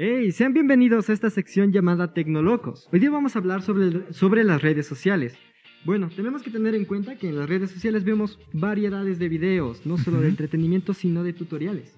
Hey, 0.00 0.30
sean 0.30 0.52
bienvenidos 0.52 1.10
a 1.10 1.12
esta 1.12 1.28
sección 1.28 1.72
llamada 1.72 2.14
Tecnolocos. 2.14 2.88
Hoy 2.92 3.00
día 3.00 3.10
vamos 3.10 3.34
a 3.34 3.40
hablar 3.40 3.62
sobre, 3.62 4.12
sobre 4.12 4.44
las 4.44 4.62
redes 4.62 4.86
sociales. 4.86 5.36
Bueno, 5.84 6.08
tenemos 6.14 6.44
que 6.44 6.52
tener 6.52 6.76
en 6.76 6.84
cuenta 6.84 7.16
que 7.16 7.28
en 7.28 7.36
las 7.36 7.48
redes 7.48 7.72
sociales 7.72 8.04
vemos 8.04 8.38
variedades 8.52 9.18
de 9.18 9.28
videos, 9.28 9.84
no 9.86 9.98
solo 9.98 10.20
de 10.20 10.28
entretenimiento, 10.28 10.94
sino 10.94 11.24
de 11.24 11.32
tutoriales. 11.32 11.96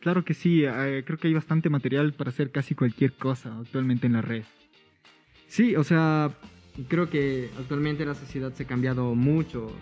Claro 0.00 0.26
que 0.26 0.34
sí, 0.34 0.64
eh, 0.66 1.04
creo 1.06 1.16
que 1.16 1.28
hay 1.28 1.32
bastante 1.32 1.70
material 1.70 2.12
para 2.12 2.28
hacer 2.28 2.50
casi 2.50 2.74
cualquier 2.74 3.14
cosa 3.14 3.56
actualmente 3.60 4.06
en 4.06 4.12
la 4.12 4.20
red. 4.20 4.44
Sí, 5.46 5.74
o 5.74 5.84
sea, 5.84 6.36
creo 6.88 7.08
que 7.08 7.48
actualmente 7.58 8.04
la 8.04 8.14
sociedad 8.14 8.52
se 8.52 8.64
ha 8.64 8.66
cambiado 8.66 9.14
mucho 9.14 9.74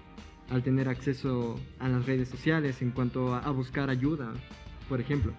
al 0.51 0.63
tener 0.63 0.89
acceso 0.89 1.59
a 1.81 1.89
las 1.89 2.07
redes 2.07 2.29
sociales 2.29 2.81
en 2.81 2.93
cuanto 2.93 3.35
a, 3.35 3.41
a 3.41 3.51
buscar 3.51 3.91
ayuda, 3.91 4.33
por 4.89 5.01
ejemplo. 5.01 5.35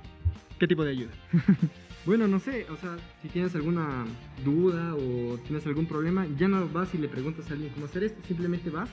¿Qué 0.60 0.68
tipo 0.68 0.84
de 0.84 0.92
ayuda? 0.92 1.12
Bueno, 2.06 2.28
no 2.28 2.40
sé, 2.40 2.66
o 2.72 2.78
sea, 2.78 2.98
si 3.22 3.28
tienes 3.28 3.54
alguna 3.54 4.06
duda 4.44 4.96
o 4.96 5.38
tienes 5.46 5.66
algún 5.68 5.86
problema, 5.86 6.26
ya 6.38 6.48
no 6.48 6.68
vas 6.68 6.94
y 6.96 6.98
le 6.98 7.08
preguntas 7.08 7.50
a 7.50 7.54
alguien 7.54 7.72
cómo 7.74 7.86
hacer 7.86 8.04
esto, 8.04 8.20
simplemente 8.28 8.72
vas, 8.72 8.90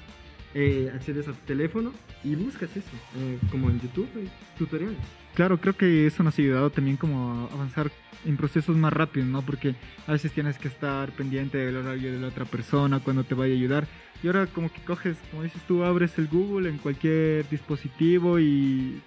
eh, 0.54 0.90
accedes 0.94 1.26
a 1.26 1.32
tu 1.32 1.46
teléfono 1.46 1.92
y 2.22 2.34
buscas 2.34 2.70
eso, 2.76 2.90
eh, 3.16 3.38
como 3.50 3.70
en 3.70 3.80
YouTube, 3.80 4.08
hay 4.14 4.30
tutoriales. 4.58 4.98
Claro, 5.34 5.58
creo 5.58 5.74
que 5.74 6.06
eso 6.06 6.22
nos 6.22 6.38
ha 6.38 6.42
ayudado 6.42 6.68
también 6.68 6.98
como 6.98 7.48
a 7.48 7.54
avanzar 7.54 7.90
en 8.26 8.36
procesos 8.36 8.76
más 8.76 8.92
rápidos, 8.92 9.28
¿no? 9.28 9.40
Porque 9.40 9.74
a 10.06 10.12
veces 10.12 10.32
tienes 10.32 10.58
que 10.58 10.68
estar 10.68 11.10
pendiente 11.12 11.56
del 11.56 11.76
horario 11.76 12.12
de 12.12 12.18
la 12.18 12.28
otra 12.28 12.44
persona 12.44 13.00
cuando 13.00 13.24
te 13.24 13.34
vaya 13.34 13.54
a 13.54 13.56
ayudar. 13.56 13.86
Y 14.22 14.26
ahora 14.26 14.46
como 14.48 14.70
que 14.70 14.82
coges, 14.82 15.16
como 15.30 15.44
dices 15.44 15.62
tú, 15.66 15.84
abres 15.84 16.18
el 16.18 16.26
Google 16.26 16.68
en 16.68 16.78
cualquier 16.78 17.48
dispositivo 17.48 18.38
y 18.38 19.00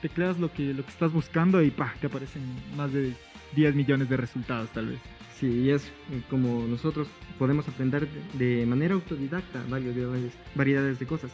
tecleas 0.00 0.38
lo 0.38 0.52
que, 0.52 0.74
lo 0.74 0.84
que 0.84 0.90
estás 0.90 1.12
buscando 1.12 1.62
y 1.62 1.70
¡pah! 1.70 1.94
te 2.00 2.06
aparecen 2.06 2.42
más 2.76 2.92
de 2.92 3.14
10 3.54 3.74
millones 3.74 4.08
de 4.08 4.16
resultados 4.16 4.70
tal 4.70 4.86
vez. 4.86 4.98
Sí, 5.38 5.70
es 5.70 5.86
eh, 6.12 6.22
como 6.30 6.66
nosotros 6.66 7.08
podemos 7.38 7.68
aprender 7.68 8.08
de 8.34 8.64
manera 8.66 8.94
autodidacta 8.94 9.62
variedades, 9.68 10.32
variedades 10.54 10.98
de 10.98 11.06
cosas. 11.06 11.30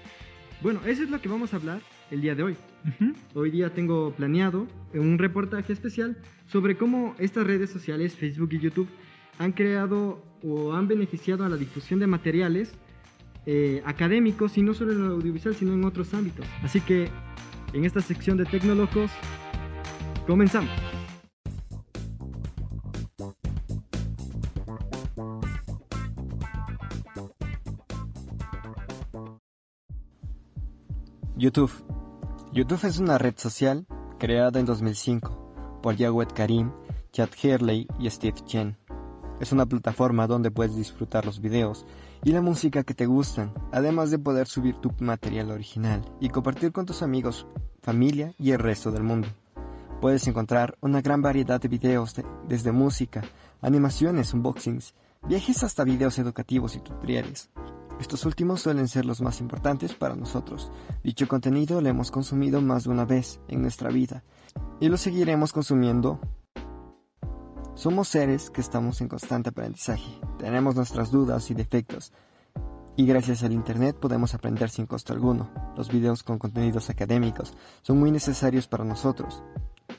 Bueno, 0.60 0.80
eso 0.86 1.02
es 1.02 1.10
lo 1.10 1.20
que 1.20 1.28
vamos 1.28 1.52
a 1.52 1.56
hablar 1.56 1.80
el 2.10 2.20
día 2.20 2.34
de 2.34 2.42
hoy. 2.42 2.56
Hoy 3.34 3.50
día 3.50 3.72
tengo 3.72 4.12
planeado 4.12 4.66
un 4.92 5.18
reportaje 5.18 5.72
especial 5.72 6.16
sobre 6.46 6.76
cómo 6.76 7.14
estas 7.18 7.46
redes 7.46 7.70
sociales, 7.70 8.14
Facebook 8.14 8.50
y 8.52 8.58
YouTube, 8.58 8.88
han 9.38 9.52
creado 9.52 10.22
o 10.42 10.72
han 10.72 10.88
beneficiado 10.88 11.44
a 11.44 11.48
la 11.48 11.56
difusión 11.56 12.00
de 12.00 12.06
materiales 12.06 12.74
eh, 13.46 13.82
académicos 13.84 14.56
y 14.58 14.62
no 14.62 14.74
solo 14.74 14.92
en 14.92 15.04
el 15.04 15.10
audiovisual, 15.10 15.54
sino 15.54 15.74
en 15.74 15.84
otros 15.84 16.14
ámbitos. 16.14 16.46
Así 16.62 16.80
que 16.80 17.08
en 17.72 17.84
esta 17.84 18.00
sección 18.00 18.36
de 18.36 18.44
Tecnolocos, 18.44 19.10
comenzamos. 20.26 20.70
YouTube. 31.36 31.72
YouTube 32.52 32.84
es 32.84 32.98
una 32.98 33.18
red 33.18 33.34
social 33.36 33.86
creada 34.18 34.60
en 34.60 34.66
2005 34.66 35.80
por 35.82 35.96
Jawed 35.96 36.28
Karim, 36.28 36.70
Chad 37.10 37.30
Hurley 37.42 37.88
y 37.98 38.08
Steve 38.10 38.36
Chen. 38.44 38.76
Es 39.40 39.50
una 39.50 39.66
plataforma 39.66 40.28
donde 40.28 40.52
puedes 40.52 40.76
disfrutar 40.76 41.24
los 41.24 41.40
videos 41.40 41.84
y 42.24 42.32
la 42.32 42.40
música 42.40 42.84
que 42.84 42.94
te 42.94 43.06
gustan, 43.06 43.52
además 43.72 44.10
de 44.10 44.18
poder 44.18 44.46
subir 44.46 44.76
tu 44.76 44.92
material 45.00 45.50
original 45.50 46.02
y 46.20 46.28
compartir 46.28 46.72
con 46.72 46.86
tus 46.86 47.02
amigos, 47.02 47.46
familia 47.82 48.32
y 48.38 48.52
el 48.52 48.58
resto 48.58 48.90
del 48.92 49.02
mundo. 49.02 49.28
Puedes 50.00 50.26
encontrar 50.26 50.76
una 50.80 51.00
gran 51.00 51.22
variedad 51.22 51.60
de 51.60 51.68
videos 51.68 52.14
de- 52.14 52.24
desde 52.48 52.72
música, 52.72 53.22
animaciones, 53.60 54.34
unboxings, 54.34 54.94
viajes 55.28 55.62
hasta 55.62 55.84
videos 55.84 56.18
educativos 56.18 56.74
y 56.76 56.80
tutoriales. 56.80 57.50
Estos 58.00 58.24
últimos 58.24 58.60
suelen 58.60 58.88
ser 58.88 59.04
los 59.04 59.20
más 59.20 59.40
importantes 59.40 59.94
para 59.94 60.16
nosotros. 60.16 60.72
Dicho 61.04 61.28
contenido 61.28 61.80
lo 61.80 61.88
hemos 61.88 62.10
consumido 62.10 62.60
más 62.60 62.84
de 62.84 62.90
una 62.90 63.04
vez 63.04 63.40
en 63.48 63.62
nuestra 63.62 63.90
vida 63.90 64.24
y 64.80 64.88
lo 64.88 64.96
seguiremos 64.96 65.52
consumiendo. 65.52 66.18
Somos 67.82 68.06
seres 68.06 68.48
que 68.48 68.60
estamos 68.60 69.00
en 69.00 69.08
constante 69.08 69.48
aprendizaje, 69.48 70.20
tenemos 70.38 70.76
nuestras 70.76 71.10
dudas 71.10 71.50
y 71.50 71.54
defectos, 71.54 72.12
y 72.94 73.04
gracias 73.06 73.42
al 73.42 73.50
Internet 73.50 73.96
podemos 73.98 74.34
aprender 74.34 74.70
sin 74.70 74.86
costo 74.86 75.12
alguno. 75.12 75.50
Los 75.76 75.88
videos 75.88 76.22
con 76.22 76.38
contenidos 76.38 76.90
académicos 76.90 77.54
son 77.82 77.98
muy 77.98 78.12
necesarios 78.12 78.68
para 78.68 78.84
nosotros, 78.84 79.42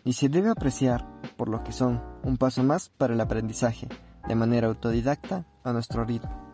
y 0.06 0.14
se 0.14 0.30
debe 0.30 0.50
apreciar 0.50 1.06
por 1.36 1.50
lo 1.50 1.62
que 1.62 1.74
son 1.74 2.02
un 2.24 2.38
paso 2.38 2.64
más 2.64 2.88
para 2.88 3.16
el 3.16 3.20
aprendizaje, 3.20 3.90
de 4.30 4.36
manera 4.36 4.68
autodidacta 4.68 5.46
a 5.66 5.74
nuestro 5.74 6.06
ritmo. 6.06 6.54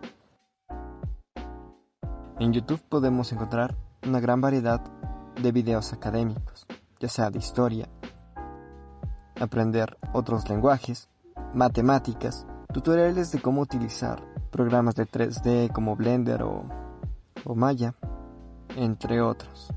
En 2.39 2.53
YouTube 2.53 2.81
podemos 2.89 3.31
encontrar 3.31 3.77
una 4.03 4.19
gran 4.19 4.41
variedad 4.41 4.81
de 5.39 5.51
videos 5.51 5.93
académicos, 5.93 6.65
ya 7.00 7.07
sea 7.07 7.29
de 7.29 7.38
historia, 7.38 7.88
aprender 9.39 9.95
otros 10.12 10.50
lenguajes, 10.50 11.07
matemáticas, 11.53 12.46
tutoriales 12.74 13.32
de 13.32 13.41
cómo 13.41 13.62
utilizar 13.62 14.24
programas 14.51 14.96
de 14.96 15.08
3D 15.08 15.72
como 15.72 15.96
Blender 15.96 16.44
o, 16.44 16.63
o 17.46 17.56
Maya, 17.56 17.96
entre 18.75 19.22
otros. 19.22 19.74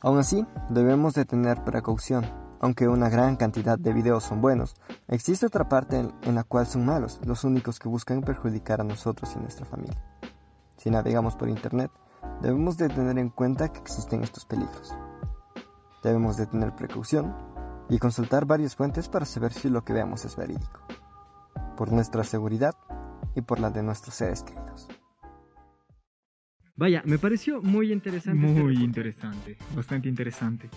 Aún 0.00 0.18
así, 0.18 0.46
debemos 0.68 1.14
de 1.14 1.24
tener 1.24 1.62
precaución. 1.64 2.24
Aunque 2.60 2.86
una 2.86 3.08
gran 3.08 3.36
cantidad 3.36 3.76
de 3.76 3.92
videos 3.92 4.22
son 4.22 4.40
buenos, 4.40 4.76
existe 5.08 5.46
otra 5.46 5.68
parte 5.68 6.08
en, 6.22 6.34
la 6.34 6.44
cual 6.44 6.66
son 6.66 6.86
malos, 6.86 7.20
los 7.24 7.42
únicos 7.42 7.80
que 7.80 7.88
buscan 7.88 8.20
perjudicar 8.20 8.80
a 8.80 8.84
nosotros 8.84 9.32
y 9.34 9.40
nuestra 9.40 9.66
familia. 9.66 10.00
Si 10.76 10.88
navegamos 10.88 11.34
por 11.34 11.48
internet, 11.48 11.90
debemos 12.40 12.76
de 12.76 12.88
tener 12.88 13.18
en 13.18 13.30
cuenta 13.30 13.72
que 13.72 13.80
existen 13.80 14.22
estos 14.22 14.44
peligros. 14.44 14.94
Debemos 16.04 16.36
de 16.36 16.46
tener 16.46 16.74
precaución 16.74 17.34
y 17.92 17.98
consultar 17.98 18.46
varias 18.46 18.74
fuentes 18.74 19.06
para 19.10 19.26
saber 19.26 19.52
si 19.52 19.68
lo 19.68 19.84
que 19.84 19.92
veamos 19.92 20.24
es 20.24 20.34
verídico, 20.34 20.80
por 21.76 21.92
nuestra 21.92 22.24
seguridad 22.24 22.74
y 23.36 23.42
por 23.42 23.60
la 23.60 23.70
de 23.70 23.82
nuestros 23.82 24.14
seres 24.14 24.42
queridos. 24.42 24.88
Vaya, 26.74 27.02
me 27.04 27.18
pareció 27.18 27.60
muy 27.60 27.92
interesante. 27.92 28.38
este 28.38 28.46
Muy 28.50 28.60
reportaje. 28.60 28.84
interesante, 28.84 29.58
bastante 29.76 30.08
interesante. 30.08 30.70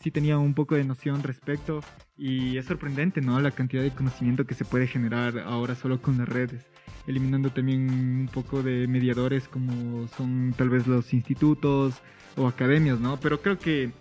Sí 0.00 0.10
tenía 0.10 0.38
un 0.38 0.54
poco 0.54 0.74
de 0.74 0.82
noción 0.82 1.22
respecto 1.22 1.82
y 2.16 2.56
es 2.56 2.66
sorprendente, 2.66 3.20
¿no? 3.20 3.38
La 3.38 3.52
cantidad 3.52 3.82
de 3.84 3.92
conocimiento 3.92 4.44
que 4.44 4.54
se 4.54 4.64
puede 4.64 4.88
generar 4.88 5.38
ahora 5.38 5.76
solo 5.76 6.02
con 6.02 6.18
las 6.18 6.28
redes, 6.28 6.66
eliminando 7.06 7.52
también 7.52 7.88
un 7.88 8.30
poco 8.32 8.64
de 8.64 8.88
mediadores 8.88 9.46
como 9.46 10.08
son 10.08 10.52
tal 10.58 10.68
vez 10.68 10.88
los 10.88 11.14
institutos 11.14 12.00
o 12.36 12.48
academias, 12.48 12.98
¿no? 12.98 13.20
Pero 13.20 13.40
creo 13.40 13.58
que 13.58 13.92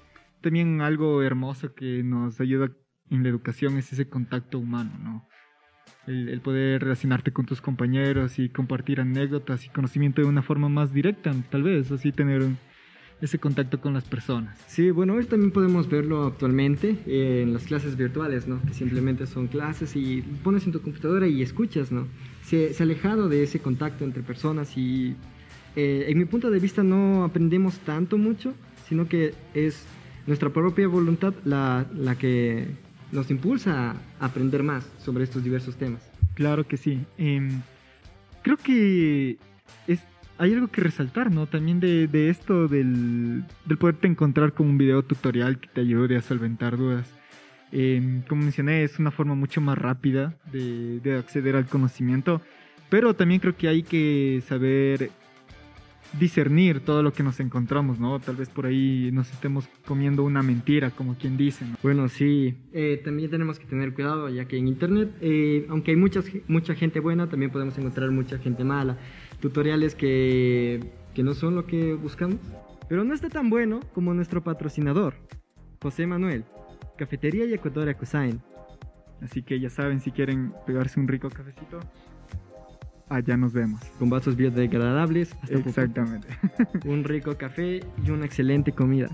también 0.41 0.81
algo 0.81 1.22
hermoso 1.24 1.74
que 1.74 2.03
nos 2.03 2.39
ayuda 2.41 2.72
en 3.10 3.24
la 3.24 3.29
educación 3.29 3.77
es 3.77 3.91
ese 3.93 4.08
contacto 4.08 4.60
humano, 4.60 4.91
¿no? 5.01 5.27
El, 6.08 6.29
el 6.29 6.41
poder 6.41 6.81
relacionarte 6.81 7.31
con 7.31 7.46
tus 7.46 7.62
compañeros 7.62 8.39
y 8.39 8.50
compartir 8.50 9.00
anécdotas 9.01 9.65
y 9.65 9.69
conocimiento 9.69 10.22
de 10.22 10.27
una 10.27 10.41
forma 10.41 10.69
más 10.69 10.93
directa, 10.93 11.34
tal 11.50 11.63
vez, 11.63 11.91
así 11.91 12.12
tener 12.12 12.41
un- 12.41 12.58
ese 13.22 13.38
contacto 13.38 13.81
con 13.81 13.93
las 13.93 14.05
personas. 14.05 14.58
Sí, 14.67 14.91
bueno, 14.91 15.13
hoy 15.15 15.25
también 15.25 15.51
podemos 15.51 15.89
verlo 15.89 16.25
actualmente 16.25 16.98
en 17.05 17.51
las 17.53 17.65
clases 17.65 17.98
virtuales, 17.98 18.48
¿no? 18.48 18.62
Que 18.62 18.74
simplemente 18.74 19.27
son 19.27 19.48
clases 19.48 19.96
y 19.98 20.22
pones 20.41 20.65
en 20.65 20.72
tu 20.72 20.81
computadora 20.81 21.27
y 21.27 21.41
escuchas, 21.41 21.91
¿no? 21.91 22.08
Se, 22.43 22.74
se 22.74 22.81
ha 22.81 22.86
alejado 22.86 23.27
de 23.27 23.43
ese 23.43 23.60
contacto 23.60 24.05
entre 24.05 24.24
personas 24.24 24.77
y 24.77 25.15
eh, 25.75 26.05
en 26.08 26.17
mi 26.17 26.24
punto 26.25 26.50
de 26.50 26.60
vista 26.60 26.81
no 26.81 27.25
aprendemos 27.25 27.77
tanto 27.79 28.17
mucho, 28.17 28.53
sino 28.88 29.10
que 29.10 29.34
es 29.53 29.86
nuestra 30.29 30.51
propia 30.51 30.88
voluntad 30.88 31.33
la, 31.43 31.88
la 31.95 32.15
que 32.15 32.67
nos 33.12 33.31
impulsa 33.31 33.95
a 34.19 34.25
aprender 34.25 34.62
más 34.62 34.88
sobre 35.00 35.24
estos 35.24 35.43
diversos 35.43 35.75
temas. 35.75 36.07
Claro 36.36 36.67
que 36.67 36.77
sí. 36.77 37.03
Em, 37.17 37.62
creo 38.43 38.55
que 38.57 39.38
es, 39.88 40.03
hay 40.38 40.53
algo 40.53 40.67
que 40.67 40.81
resaltar, 40.81 41.31
¿no? 41.31 41.48
También 41.48 41.79
de, 41.79 42.07
de 42.07 42.29
esto 42.29 42.67
del, 42.67 43.43
del, 43.65 43.77
poderte 43.79 44.07
encontrar 44.07 44.53
con 44.53 44.67
un 44.69 44.77
video 44.77 45.01
tutorial 45.01 45.59
que 45.59 45.67
te 45.67 45.81
ayude 45.81 46.15
a 46.15 46.21
solventar 46.21 46.77
dudas. 46.77 47.12
Em, 47.71 48.21
como 48.21 48.43
mencioné, 48.43 48.83
es 48.83 49.00
una 49.00 49.09
forma 49.09 49.33
mucho 49.33 49.62
más 49.62 49.79
rápida 49.79 50.36
de, 50.51 51.00
de 51.00 51.17
acceder 51.17 51.55
al 51.55 51.65
conocimiento, 51.65 52.39
pero 52.91 53.15
también 53.15 53.39
creo 53.39 53.57
que 53.57 53.67
hay 53.67 53.81
que 53.81 54.43
saber 54.48 55.09
discernir 56.18 56.80
todo 56.80 57.04
lo 57.04 57.13
que 57.13 57.24
nos 57.24 57.39
encontramos, 57.39 58.00
¿no? 58.00 58.20
Tal 58.20 58.36
vez 58.36 58.50
por 58.50 58.66
ahí 58.66 59.10
nos 59.12 59.32
estemos 59.32 59.68
comiendo 59.86 60.24
una 60.24 60.42
mentira, 60.42 60.92
como 60.92 61.16
quien 61.16 61.38
dice. 61.38 61.66
¿no? 61.66 61.75
Bueno, 61.84 62.08
sí, 62.10 62.56
eh, 62.74 63.01
también 63.04 63.30
tenemos 63.30 63.60
que 63.60 63.66
tener 63.66 63.94
cuidado, 63.94 64.30
ya 64.30 64.46
que 64.46 64.58
en 64.58 64.68
Internet, 64.68 65.12
eh, 65.22 65.66
aunque 65.70 65.92
hay 65.92 65.98
muchas, 65.98 66.25
mucha 66.48 66.74
gente 66.75 67.00
buena, 67.00 67.30
también 67.30 67.51
podemos 67.51 67.78
encontrar 67.78 68.12
mucha 68.12 68.38
gente 68.39 68.63
mala. 68.63 68.98
Tutoriales 69.39 69.96
que, 69.96 70.80
que 71.13 71.24
no 71.24 71.34
son 71.34 71.56
lo 71.56 71.66
que 71.66 71.94
buscamos. 71.94 72.38
Pero 72.88 73.04
no 73.04 73.13
está 73.13 73.30
tan 73.30 73.50
bueno 73.50 73.82
como 73.94 74.13
nuestro 74.13 74.44
patrocinador, 74.44 75.13
José 75.82 76.08
Manuel, 76.08 76.44
Cafetería 76.98 77.46
y 77.46 77.54
Ecuador 77.54 77.96
Cusain. 77.96 78.42
Así 79.22 79.44
que 79.44 79.60
ya 79.60 79.70
saben, 79.70 80.00
si 80.00 80.12
quieren 80.12 80.54
pegarse 80.66 81.00
un 81.00 81.08
rico 81.08 81.30
cafecito, 81.30 81.80
allá 83.10 83.38
nos 83.38 83.54
vemos. 83.54 83.82
Con 83.98 84.10
vasos 84.10 84.36
biodegradables. 84.36 85.36
Hasta 85.42 85.56
Exactamente. 85.56 86.28
un 86.86 87.04
rico 87.04 87.38
café 87.38 87.82
y 88.04 88.10
una 88.12 88.25
excelente 88.25 88.72
comida. 88.72 89.10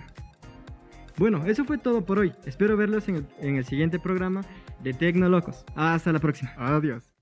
Bueno, 1.18 1.46
eso 1.46 1.64
fue 1.64 1.78
todo 1.78 2.06
por 2.06 2.20
hoy. 2.20 2.34
Espero 2.46 2.76
verlos 2.76 3.08
en 3.08 3.16
el, 3.16 3.26
en 3.40 3.56
el 3.56 3.66
siguiente 3.66 4.00
programa 4.00 4.42
de 4.84 4.94
Tecnolocos. 4.94 5.64
Hasta 5.76 6.12
la 6.12 6.20
próxima. 6.20 6.52
Adiós. 6.58 7.16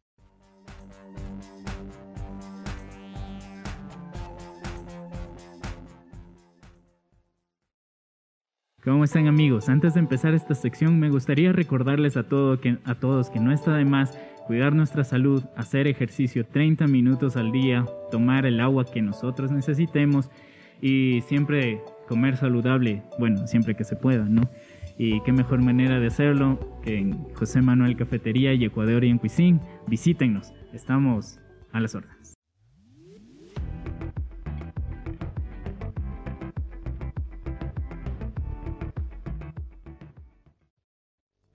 ¿Cómo 8.84 9.06
están 9.06 9.28
amigos? 9.28 9.70
Antes 9.70 9.94
de 9.94 10.02
empezar 10.02 10.34
esta 10.34 10.56
sección 10.56 11.00
me 11.00 11.10
gustaría 11.10 11.54
recordarles 11.54 12.18
a, 12.18 12.24
todo 12.24 12.60
que, 12.60 12.80
a 12.84 12.96
todos 12.96 13.30
que 13.30 13.40
no 13.40 13.54
está 13.54 13.76
de 13.78 13.86
más 13.86 14.20
cuidar 14.46 14.74
nuestra 14.74 15.04
salud, 15.04 15.44
hacer 15.56 15.88
ejercicio 15.88 16.46
30 16.46 16.88
minutos 16.88 17.38
al 17.38 17.52
día, 17.52 17.86
tomar 18.12 18.46
el 18.46 18.60
agua 18.60 18.86
que 18.86 19.02
nosotros 19.02 19.52
necesitemos 19.52 20.30
y 20.82 21.22
siempre 21.22 21.82
comer 22.08 22.38
saludable, 22.38 23.04
bueno, 23.18 23.48
siempre 23.48 23.76
que 23.76 23.84
se 23.84 23.96
pueda, 23.96 24.26
¿no? 24.26 24.42
Y 24.98 25.22
qué 25.22 25.32
mejor 25.32 25.62
manera 25.62 26.00
de 26.00 26.08
hacerlo 26.08 26.80
que 26.84 26.98
en 26.98 27.14
José 27.34 27.62
Manuel 27.62 27.96
Cafetería 27.96 28.54
y 28.54 28.66
Ecuador 28.66 29.04
y 29.04 29.10
en 29.10 29.18
Cuisine. 29.18 29.60
Visítenos, 29.88 30.54
estamos 30.72 31.40
a 31.72 31.80
las 31.80 31.96
órdenes. 31.96 32.36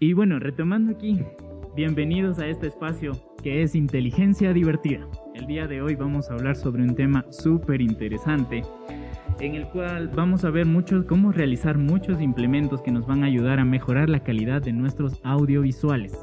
Y 0.00 0.12
bueno, 0.12 0.38
retomando 0.38 0.92
aquí, 0.92 1.20
bienvenidos 1.78 2.40
a 2.40 2.46
este 2.48 2.66
espacio 2.66 3.12
que 3.40 3.62
es 3.62 3.76
inteligencia 3.76 4.52
divertida. 4.52 5.06
El 5.36 5.46
día 5.46 5.68
de 5.68 5.80
hoy 5.80 5.94
vamos 5.94 6.28
a 6.28 6.34
hablar 6.34 6.56
sobre 6.56 6.82
un 6.82 6.96
tema 6.96 7.24
súper 7.30 7.80
interesante 7.80 8.62
en 9.38 9.54
el 9.54 9.68
cual 9.68 10.08
vamos 10.08 10.44
a 10.44 10.50
ver 10.50 10.66
muchos 10.66 11.04
cómo 11.04 11.30
realizar 11.30 11.78
muchos 11.78 12.20
implementos 12.20 12.82
que 12.82 12.90
nos 12.90 13.06
van 13.06 13.22
a 13.22 13.28
ayudar 13.28 13.60
a 13.60 13.64
mejorar 13.64 14.08
la 14.08 14.24
calidad 14.24 14.60
de 14.60 14.72
nuestros 14.72 15.20
audiovisuales. 15.22 16.18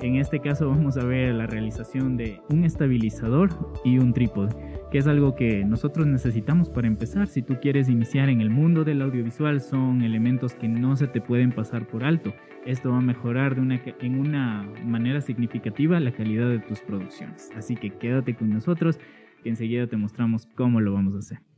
En 0.00 0.16
este 0.16 0.40
caso 0.40 0.68
vamos 0.68 0.96
a 0.96 1.04
ver 1.04 1.36
la 1.36 1.46
realización 1.46 2.16
de 2.16 2.40
un 2.48 2.64
estabilizador 2.64 3.50
y 3.84 3.98
un 3.98 4.12
trípode, 4.12 4.56
que 4.90 4.98
es 4.98 5.06
algo 5.06 5.34
que 5.34 5.64
nosotros 5.64 6.06
necesitamos 6.06 6.68
para 6.68 6.88
empezar. 6.88 7.28
Si 7.28 7.42
tú 7.42 7.58
quieres 7.60 7.88
iniciar 7.88 8.28
en 8.28 8.40
el 8.40 8.50
mundo 8.50 8.84
del 8.84 9.02
audiovisual, 9.02 9.60
son 9.60 10.02
elementos 10.02 10.54
que 10.54 10.68
no 10.68 10.96
se 10.96 11.06
te 11.06 11.20
pueden 11.20 11.52
pasar 11.52 11.86
por 11.86 12.04
alto. 12.04 12.34
Esto 12.66 12.90
va 12.90 12.98
a 12.98 13.02
mejorar 13.02 13.54
de 13.54 13.60
una, 13.60 13.80
en 14.00 14.18
una 14.18 14.68
manera 14.84 15.20
significativa 15.20 16.00
la 16.00 16.12
calidad 16.12 16.48
de 16.48 16.58
tus 16.58 16.80
producciones. 16.80 17.50
Así 17.56 17.76
que 17.76 17.90
quédate 17.90 18.34
con 18.34 18.50
nosotros, 18.50 18.98
que 19.42 19.48
enseguida 19.48 19.86
te 19.86 19.96
mostramos 19.96 20.46
cómo 20.56 20.80
lo 20.80 20.92
vamos 20.92 21.14
a 21.14 21.18
hacer. 21.18 21.49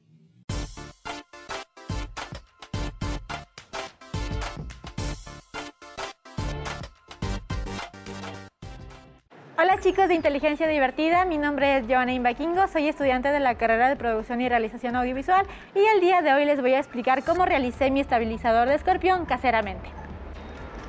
Chicos 9.92 10.08
de 10.08 10.14
Inteligencia 10.14 10.66
Divertida, 10.66 11.26
mi 11.26 11.36
nombre 11.36 11.76
es 11.76 11.84
Joana 11.86 12.14
Imbaquingo, 12.14 12.66
soy 12.66 12.88
estudiante 12.88 13.28
de 13.28 13.40
la 13.40 13.56
carrera 13.56 13.90
de 13.90 13.96
Producción 13.96 14.40
y 14.40 14.48
Realización 14.48 14.96
Audiovisual 14.96 15.44
y 15.74 15.80
el 15.80 16.00
día 16.00 16.22
de 16.22 16.32
hoy 16.32 16.46
les 16.46 16.62
voy 16.62 16.72
a 16.72 16.78
explicar 16.78 17.22
cómo 17.22 17.44
realicé 17.44 17.90
mi 17.90 18.00
estabilizador 18.00 18.70
de 18.70 18.76
escorpión 18.76 19.26
caseramente. 19.26 19.90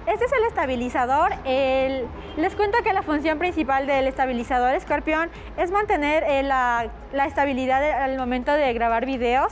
Este 0.08 0.24
es 0.24 0.32
el 0.32 0.46
estabilizador. 0.46 1.32
les 1.44 2.56
cuento 2.56 2.78
que 2.82 2.94
la 2.94 3.02
función 3.02 3.40
principal 3.40 3.88
del 3.88 4.08
estabilizador 4.08 4.74
escorpión 4.74 5.30
es 5.58 5.70
mantener 5.70 6.24
eh, 6.26 6.42
la, 6.42 6.90
estabilidad 7.28 7.84
al 7.84 8.18
momento 8.18 8.54
de 8.54 8.72
grabar 8.72 9.06
videos. 9.06 9.52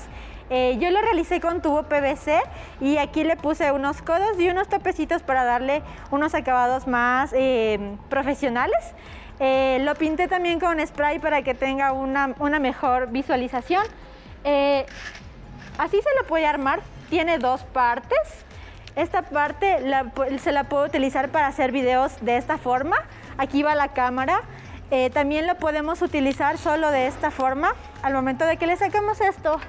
Eh, 0.50 0.78
yo 0.80 0.92
lo 0.92 1.02
realicé 1.02 1.42
con 1.42 1.62
tubo 1.62 1.84
PVC 1.84 2.40
y 2.80 2.96
aquí 2.98 3.26
le 3.26 3.36
puse 3.36 3.74
unos 3.74 4.02
codos 4.02 4.40
y 4.40 4.48
unos 4.48 4.70
topecitos 4.70 5.24
para 5.24 5.44
darle 5.44 5.82
unos 6.10 6.36
acabados 6.36 6.88
más 6.88 7.34
eh, 7.34 7.98
profesionales. 8.10 8.94
Lo 9.40 9.96
pinté 9.96 10.28
también 10.28 10.60
con 10.60 10.86
spray 10.86 11.20
para 11.20 11.42
que 11.42 11.54
tenga 11.54 11.92
una, 11.92 12.36
una 12.40 12.60
mejor 12.60 13.12
visualización. 13.12 13.84
así 14.44 15.98
se 16.02 16.16
lo 16.20 16.28
puede 16.28 16.46
armar. 16.46 16.82
Tiene 17.10 17.38
dos 17.40 17.64
partes. 17.64 18.20
Esta 18.96 19.22
parte 19.22 19.80
se 20.40 20.52
la 20.52 20.66
puedo 20.66 20.86
utilizar 20.86 21.30
para 21.30 21.48
hacer 21.48 21.72
videos 21.72 22.14
de 22.22 22.38
esta 22.38 22.58
forma. 22.58 22.98
Aquí 23.38 23.64
va 23.64 23.76
la 23.76 23.90
cámara. 23.90 24.42
Eh, 24.92 25.10
también 25.10 25.48
lo 25.48 25.56
podemos 25.56 26.02
utilizar 26.02 26.58
solo 26.58 26.92
de 26.92 27.08
esta 27.08 27.32
forma. 27.32 27.74
Al 28.04 28.14
momento 28.14 28.46
de 28.46 28.58
que 28.58 28.68
le 28.68 28.76
sacamos 28.76 29.22
esto, 29.22 29.60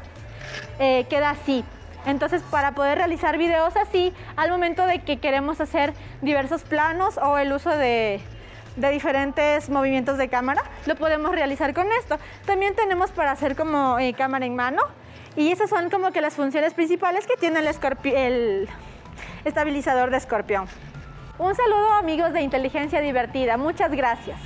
eh, 0.81 1.07
queda 1.09 1.31
así. 1.31 1.65
Entonces, 2.05 2.43
para 2.51 2.73
poder 2.73 2.99
realizar 2.99 3.39
videos 3.39 3.77
así, 3.77 4.13
al 4.35 4.51
momento 4.51 4.85
de 4.85 5.03
que 5.03 5.21
queremos 5.21 5.61
hacer 5.61 5.95
diversos 6.21 6.63
planos 6.65 7.19
o 7.19 7.39
el 7.39 7.53
uso 7.53 7.71
de, 7.71 8.21
diferentes 8.77 9.69
movimientos 9.69 10.19
de 10.19 10.29
cámara, 10.29 10.63
lo 10.87 10.97
podemos 10.97 11.33
realizar 11.33 11.75
con 11.75 11.87
esto. 11.99 12.19
También 12.47 12.75
tenemos 12.75 13.11
para 13.11 13.33
hacer 13.33 13.57
como 13.57 13.99
eh, 13.99 14.15
cámara 14.15 14.47
en 14.47 14.57
mano. 14.57 14.83
Y 15.37 15.51
esas 15.51 15.71
son 15.71 15.89
como 15.91 16.13
que 16.13 16.21
las 16.21 16.35
funciones 16.35 16.75
principales 16.75 17.27
que 17.27 17.37
tiene 17.37 17.61
el, 17.61 17.69
el 18.05 18.69
estabilizador 19.45 20.11
de 20.11 20.19
escorpión. 20.19 20.67
Un 21.39 21.55
saludo 21.55 21.93
amigos 21.95 22.33
de 22.33 22.43
Inteligencia 22.43 23.01
Divertida, 23.01 23.57
muchas 23.57 23.91
gracias. 23.91 24.39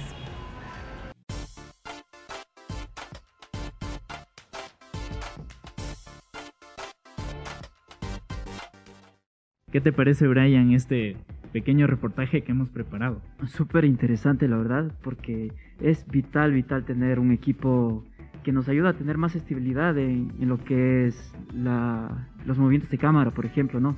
¿Qué 9.73 9.81
te 9.81 9.93
parece 9.93 10.27
Brian 10.27 10.73
este 10.73 11.17
pequeño 11.57 11.87
reportaje 11.87 12.43
que 12.43 12.53
hemos 12.53 12.69
preparado? 12.69 13.23
Súper 13.47 13.87
interesante 13.87 14.47
la 14.47 14.59
verdad, 14.59 14.93
porque 15.03 15.53
es 15.81 16.07
vital, 16.07 16.53
vital 16.53 16.85
tener 16.85 17.19
un 17.19 17.33
equipo 17.33 18.05
que 18.45 18.53
nos 18.53 18.69
ayuda 18.69 18.91
a 18.91 18.93
tener 18.93 19.17
más 19.17 19.35
estabilidad 19.35 19.97
en, 19.97 20.35
lo 20.39 20.63
que 20.63 21.07
es 21.07 21.33
los 21.55 22.59
movimientos 22.59 22.91
de 22.91 22.99
cámara, 22.99 23.31
por 23.31 23.47
ejemplo, 23.47 23.81
¿no? 23.81 23.97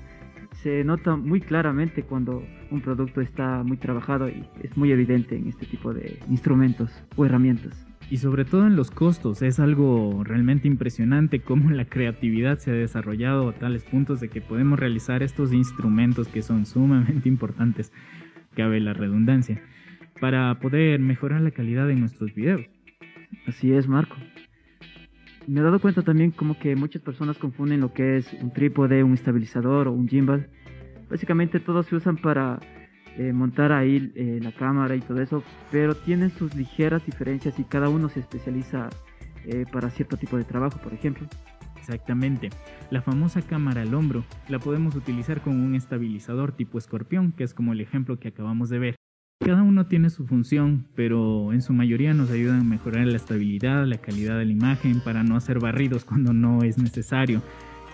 se 0.63 0.85
nota 0.85 1.17
muy 1.17 1.41
claramente 1.41 2.05
cuando 2.05 2.45
un 2.71 2.81
producto 2.81 3.21
está 3.21 3.65
muy 3.65 3.77
trabajado 3.77 4.29
y 4.29 4.45
es 4.63 4.77
muy 4.77 4.93
evidente 4.93 5.37
en 5.37 5.49
este 5.49 5.67
tipo 5.67 5.93
de 5.93 6.17
instrumentos 6.29 6.91
o 7.17 7.25
herramientas. 7.25 7.88
Y 8.11 8.19
sobre 8.19 8.45
todo 8.45 8.67
en 8.67 8.75
los 8.75 8.91
costos, 8.91 9.43
es 9.43 9.61
algo 9.61 10.23
realmente 10.25 10.67
impresionante 10.67 11.41
cómo 11.41 11.71
la 11.71 11.85
creatividad 11.85 12.59
se 12.59 12.71
ha 12.71 12.75
desarrollado 12.75 13.49
a 13.49 13.53
tales 13.53 13.85
puntos 13.85 14.21
de 14.21 14.29
que 14.29 14.41
podemos 14.41 14.79
realizar 14.79 15.23
estos 15.23 15.53
instrumentos 15.53 16.29
que 16.29 16.43
son 16.43 16.65
sumamente 16.65 17.29
importantes, 17.31 17.93
cabe 18.55 18.81
la 18.81 18.95
redundancia, 18.95 19.63
para 20.21 20.59
poder 20.59 21.01
mejorar 21.01 21.43
la 21.43 21.51
calidad 21.51 21.87
de 21.87 21.97
nuestros 21.97 22.35
videos. 22.35 22.63
Así 23.47 23.73
es, 23.73 23.87
Marco 23.87 24.17
me 25.49 25.61
he 25.61 25.63
dado 25.63 25.81
cuenta 25.81 26.03
también 26.03 26.31
como 26.31 26.59
que 26.59 26.77
muchas 26.77 27.01
personas 27.01 27.39
confunden 27.39 27.81
lo 27.81 27.95
que 27.95 28.19
es 28.19 28.31
un 28.35 28.53
trípode, 28.53 29.03
un 29.03 29.15
estabilizador 29.15 29.89
o 29.89 29.93
un 29.93 30.07
gimbal. 30.07 30.47
Básicamente 31.09 31.59
todos 31.59 31.87
se 31.87 31.97
usan 31.97 32.19
para 32.19 32.61
eh, 33.19 33.33
montar 33.33 33.73
ahí 33.73 34.13
eh, 34.15 34.39
la 34.41 34.53
cámara 34.53 34.95
y 34.95 35.01
todo 35.01 35.21
eso, 35.21 35.43
pero 35.73 35.97
tienen 35.97 36.31
sus 36.31 36.55
ligeras 36.55 37.05
diferencias 37.05 37.59
y 37.59 37.65
cada 37.65 37.89
uno 37.89 38.09
se 38.09 38.21
especializa 38.21 38.89
eh, 39.45 39.65
para 39.73 39.91
cierto 39.91 40.17
tipo 40.17 40.37
de 40.37 40.45
trabajo, 40.45 40.79
por 40.81 40.95
ejemplo. 40.95 41.27
Exactamente. 41.79 42.51
La 42.91 43.03
famosa 43.03 43.43
cámara 43.43 43.83
al 43.83 43.93
hombro 43.95 44.25
la 44.49 44.61
podemos 44.61 44.95
utilizar 44.95 45.41
con 45.41 45.59
un 45.61 45.75
estabilizador 45.75 46.53
tipo 46.53 46.79
escorpión, 46.79 47.33
que 47.33 47.43
es 47.43 47.55
como 47.55 47.73
el 47.73 47.81
ejemplo 47.81 48.21
que 48.21 48.29
acabamos 48.29 48.69
de 48.69 48.79
ver. 48.79 48.95
Cada 49.45 49.63
uno 49.63 49.87
tiene 49.87 50.11
su 50.11 50.27
función, 50.27 50.87
pero 50.95 51.53
en 51.53 51.63
su 51.63 51.73
mayoría 51.73 52.15
nos 52.15 52.31
ayudan 52.31 52.61
a 52.61 52.65
mejorar 52.65 53.07
la 53.07 53.17
estabilidad, 53.17 53.85
la 53.87 53.99
calidad 53.99 54.39
de 54.39 54.45
la 54.45 54.53
imagen 54.53 55.01
para 55.01 55.25
no 55.25 55.37
hacer 55.37 55.59
barridos 55.59 56.05
cuando 56.05 56.33
no 56.33 56.63
es 56.63 56.79
necesario. 56.79 57.43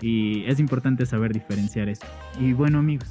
Y 0.01 0.43
es 0.45 0.59
importante 0.59 1.05
saber 1.05 1.33
diferenciar 1.33 1.89
esto. 1.89 2.07
Y 2.39 2.53
bueno 2.53 2.79
amigos, 2.79 3.09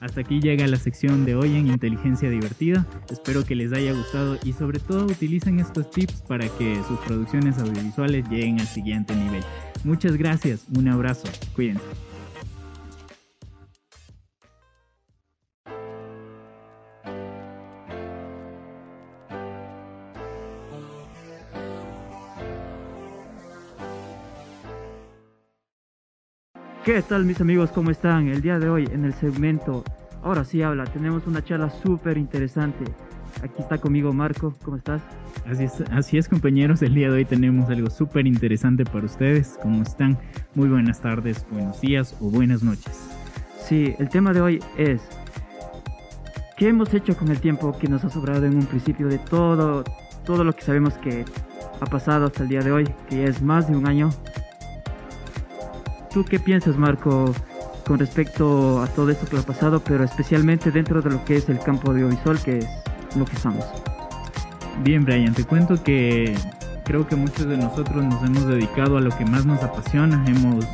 hasta 0.00 0.20
aquí 0.20 0.40
llega 0.40 0.66
la 0.66 0.76
sección 0.76 1.24
de 1.24 1.36
hoy 1.36 1.56
en 1.56 1.68
Inteligencia 1.68 2.28
Divertida. 2.28 2.86
Espero 3.10 3.44
que 3.44 3.54
les 3.54 3.72
haya 3.72 3.92
gustado 3.92 4.38
y 4.44 4.52
sobre 4.52 4.78
todo 4.78 5.06
utilicen 5.06 5.58
estos 5.58 5.90
tips 5.90 6.22
para 6.22 6.48
que 6.58 6.80
sus 6.86 6.98
producciones 7.00 7.58
audiovisuales 7.58 8.28
lleguen 8.28 8.60
al 8.60 8.66
siguiente 8.66 9.16
nivel. 9.16 9.42
Muchas 9.84 10.16
gracias, 10.16 10.66
un 10.74 10.88
abrazo, 10.88 11.28
cuídense. 11.54 11.84
¿Qué 26.86 27.02
tal 27.02 27.24
mis 27.24 27.40
amigos? 27.40 27.72
¿Cómo 27.72 27.90
están? 27.90 28.28
El 28.28 28.40
día 28.40 28.60
de 28.60 28.68
hoy 28.68 28.88
en 28.92 29.04
el 29.04 29.12
segmento 29.12 29.82
Ahora 30.22 30.44
sí 30.44 30.62
habla, 30.62 30.84
tenemos 30.84 31.26
una 31.26 31.42
charla 31.42 31.68
súper 31.68 32.16
interesante. 32.16 32.84
Aquí 33.42 33.60
está 33.60 33.78
conmigo 33.78 34.12
Marco, 34.12 34.54
¿cómo 34.64 34.76
estás? 34.76 35.02
Así 35.50 35.64
es, 35.64 35.80
así 35.90 36.16
es 36.16 36.28
compañeros, 36.28 36.82
el 36.82 36.94
día 36.94 37.08
de 37.08 37.14
hoy 37.14 37.24
tenemos 37.24 37.68
algo 37.70 37.90
súper 37.90 38.28
interesante 38.28 38.84
para 38.84 39.04
ustedes. 39.04 39.58
¿Cómo 39.60 39.82
están? 39.82 40.16
Muy 40.54 40.68
buenas 40.68 41.00
tardes, 41.00 41.44
buenos 41.50 41.80
días 41.80 42.14
o 42.20 42.30
buenas 42.30 42.62
noches. 42.62 42.96
Sí, 43.58 43.96
el 43.98 44.08
tema 44.08 44.32
de 44.32 44.40
hoy 44.40 44.60
es 44.76 45.02
¿qué 46.56 46.68
hemos 46.68 46.94
hecho 46.94 47.16
con 47.16 47.32
el 47.32 47.40
tiempo 47.40 47.76
que 47.76 47.88
nos 47.88 48.04
ha 48.04 48.10
sobrado 48.10 48.46
en 48.46 48.54
un 48.54 48.66
principio 48.66 49.08
de 49.08 49.18
todo, 49.18 49.82
todo 50.24 50.44
lo 50.44 50.52
que 50.52 50.62
sabemos 50.62 50.94
que 50.94 51.24
ha 51.80 51.86
pasado 51.86 52.26
hasta 52.26 52.44
el 52.44 52.48
día 52.48 52.60
de 52.60 52.70
hoy, 52.70 52.88
que 53.10 53.24
es 53.24 53.42
más 53.42 53.68
de 53.68 53.76
un 53.76 53.88
año 53.88 54.10
¿Tú 56.16 56.24
qué 56.24 56.40
piensas, 56.40 56.78
Marco, 56.78 57.34
con 57.86 57.98
respecto 57.98 58.80
a 58.80 58.86
todo 58.86 59.10
esto 59.10 59.26
que 59.26 59.36
ha 59.36 59.42
pasado, 59.42 59.80
pero 59.80 60.02
especialmente 60.02 60.70
dentro 60.70 61.02
de 61.02 61.10
lo 61.10 61.22
que 61.26 61.36
es 61.36 61.50
el 61.50 61.58
campo 61.58 61.90
audiovisual, 61.90 62.42
que 62.42 62.56
es 62.56 62.66
lo 63.18 63.26
que 63.26 63.36
estamos? 63.36 63.66
Bien, 64.82 65.04
Brian, 65.04 65.34
te 65.34 65.44
cuento 65.44 65.82
que 65.84 66.34
creo 66.86 67.06
que 67.06 67.16
muchos 67.16 67.46
de 67.46 67.58
nosotros 67.58 68.02
nos 68.02 68.24
hemos 68.24 68.46
dedicado 68.46 68.96
a 68.96 69.02
lo 69.02 69.10
que 69.10 69.26
más 69.26 69.44
nos 69.44 69.62
apasiona, 69.62 70.24
hemos 70.26 70.64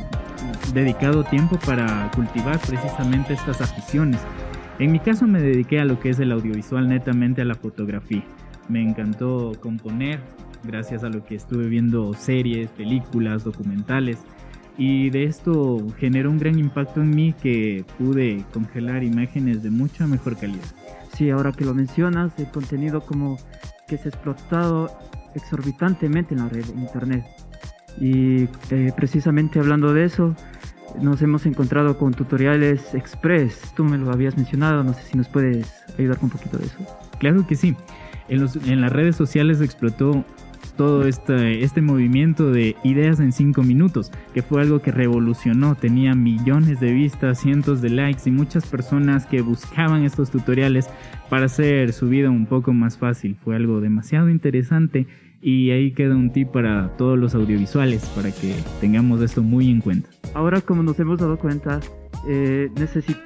dedicado 0.73 1.25
tiempo 1.25 1.59
para 1.65 2.09
cultivar 2.15 2.57
precisamente 2.59 3.33
estas 3.33 3.59
aficiones. 3.59 4.21
En 4.79 4.93
mi 4.93 4.99
caso 5.01 5.27
me 5.27 5.41
dediqué 5.41 5.81
a 5.81 5.83
lo 5.83 5.99
que 5.99 6.11
es 6.11 6.19
el 6.19 6.31
audiovisual, 6.31 6.87
netamente 6.87 7.41
a 7.41 7.45
la 7.45 7.55
fotografía. 7.55 8.23
Me 8.69 8.81
encantó 8.81 9.51
componer, 9.59 10.21
gracias 10.63 11.03
a 11.03 11.09
lo 11.09 11.25
que 11.25 11.35
estuve 11.35 11.67
viendo 11.67 12.13
series, 12.13 12.69
películas, 12.69 13.43
documentales 13.43 14.19
y 14.77 15.09
de 15.09 15.25
esto 15.25 15.85
generó 15.99 16.31
un 16.31 16.39
gran 16.39 16.57
impacto 16.57 17.01
en 17.01 17.11
mí 17.11 17.33
que 17.33 17.85
pude 17.97 18.43
congelar 18.53 19.03
imágenes 19.03 19.61
de 19.61 19.69
mucha 19.69 20.07
mejor 20.07 20.37
calidad. 20.37 20.63
Sí, 21.15 21.29
ahora 21.29 21.51
que 21.51 21.65
lo 21.65 21.73
mencionas, 21.73 22.31
el 22.39 22.49
contenido 22.49 23.01
como 23.01 23.37
que 23.87 23.97
se 23.97 24.07
ha 24.07 24.09
explotado 24.09 24.89
exorbitantemente 25.35 26.33
en 26.33 26.41
la 26.41 26.49
red 26.49 26.65
internet. 26.75 27.25
Y 27.99 28.43
eh, 28.71 28.91
precisamente 28.95 29.59
hablando 29.59 29.93
de 29.93 30.05
eso, 30.05 30.35
nos 30.99 31.21
hemos 31.21 31.45
encontrado 31.45 31.97
con 31.97 32.13
tutoriales 32.13 32.95
express. 32.95 33.73
Tú 33.75 33.83
me 33.83 33.97
lo 33.97 34.11
habías 34.11 34.35
mencionado, 34.35 34.83
no 34.83 34.93
sé 34.93 35.03
si 35.03 35.17
nos 35.17 35.27
puedes 35.27 35.71
ayudar 35.97 36.17
con 36.17 36.25
un 36.25 36.31
poquito 36.31 36.57
de 36.57 36.65
eso. 36.65 36.77
Claro 37.19 37.45
que 37.45 37.55
sí. 37.55 37.75
En, 38.27 38.41
los, 38.41 38.55
en 38.55 38.81
las 38.81 38.91
redes 38.91 39.15
sociales 39.15 39.61
explotó 39.61 40.23
todo 40.75 41.07
este, 41.07 41.63
este 41.63 41.81
movimiento 41.81 42.51
de 42.51 42.75
ideas 42.83 43.19
en 43.19 43.31
5 43.31 43.63
minutos, 43.63 44.11
que 44.33 44.41
fue 44.41 44.61
algo 44.61 44.79
que 44.79 44.91
revolucionó, 44.91 45.75
tenía 45.75 46.13
millones 46.13 46.79
de 46.79 46.91
vistas, 46.91 47.39
cientos 47.39 47.81
de 47.81 47.89
likes 47.89 48.23
y 48.25 48.31
muchas 48.31 48.65
personas 48.65 49.25
que 49.25 49.41
buscaban 49.41 50.03
estos 50.03 50.31
tutoriales 50.31 50.89
para 51.29 51.45
hacer 51.45 51.93
su 51.93 52.09
vida 52.09 52.29
un 52.29 52.45
poco 52.45 52.73
más 52.73 52.97
fácil. 52.97 53.35
Fue 53.35 53.55
algo 53.55 53.81
demasiado 53.81 54.29
interesante 54.29 55.07
y 55.41 55.71
ahí 55.71 55.91
queda 55.91 56.15
un 56.15 56.31
tip 56.31 56.49
para 56.49 56.95
todos 56.95 57.19
los 57.19 57.35
audiovisuales 57.35 58.05
para 58.15 58.31
que 58.31 58.55
tengamos 58.79 59.21
esto 59.21 59.43
muy 59.43 59.69
en 59.69 59.81
cuenta. 59.81 60.09
Ahora 60.33 60.61
como 60.61 60.83
nos 60.83 60.99
hemos 60.99 61.19
dado 61.19 61.37
cuenta, 61.37 61.81
eh, 62.27 62.71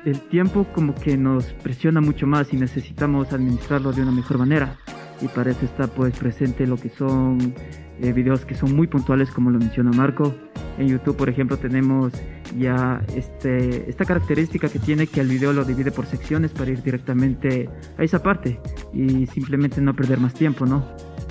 el 0.06 0.20
tiempo 0.30 0.66
como 0.74 0.96
que 0.96 1.16
nos 1.16 1.46
presiona 1.46 2.02
mucho 2.02 2.26
más 2.26 2.52
y 2.54 2.58
necesitamos 2.58 3.32
administrarlo 3.34 3.94
de 3.94 4.02
una 4.02 4.12
mejor 4.12 4.40
manera 4.40 4.78
y 5.22 5.28
para 5.28 5.52
eso 5.52 5.66
está 5.66 5.88
pues 5.88 6.18
presente 6.18 6.68
lo 6.68 6.78
que 6.78 6.90
son 6.90 7.54
eh, 8.02 8.14
videos 8.14 8.46
que 8.46 8.56
son 8.56 8.76
muy 8.76 8.88
puntuales 8.88 9.32
como 9.32 9.50
lo 9.50 9.60
menciona 9.60 9.92
Marco. 9.92 10.36
En 10.78 10.88
YouTube 10.88 11.18
por 11.18 11.30
ejemplo 11.30 11.58
tenemos 11.58 12.14
ya 12.58 13.04
este, 13.16 13.90
esta 13.90 14.06
característica 14.06 14.70
que 14.70 14.80
tiene 14.80 15.08
que 15.08 15.22
el 15.22 15.28
video 15.28 15.54
lo 15.54 15.66
divide 15.66 15.92
por 15.92 16.06
secciones 16.06 16.52
para 16.52 16.72
ir 16.72 16.82
directamente 16.82 17.70
a 17.98 18.04
esa 18.04 18.22
parte 18.22 18.60
y 18.94 19.26
simplemente 19.28 19.82
no 19.82 19.96
perder 19.96 20.20
más 20.20 20.34
tiempo, 20.34 20.66
¿no? 20.66 20.86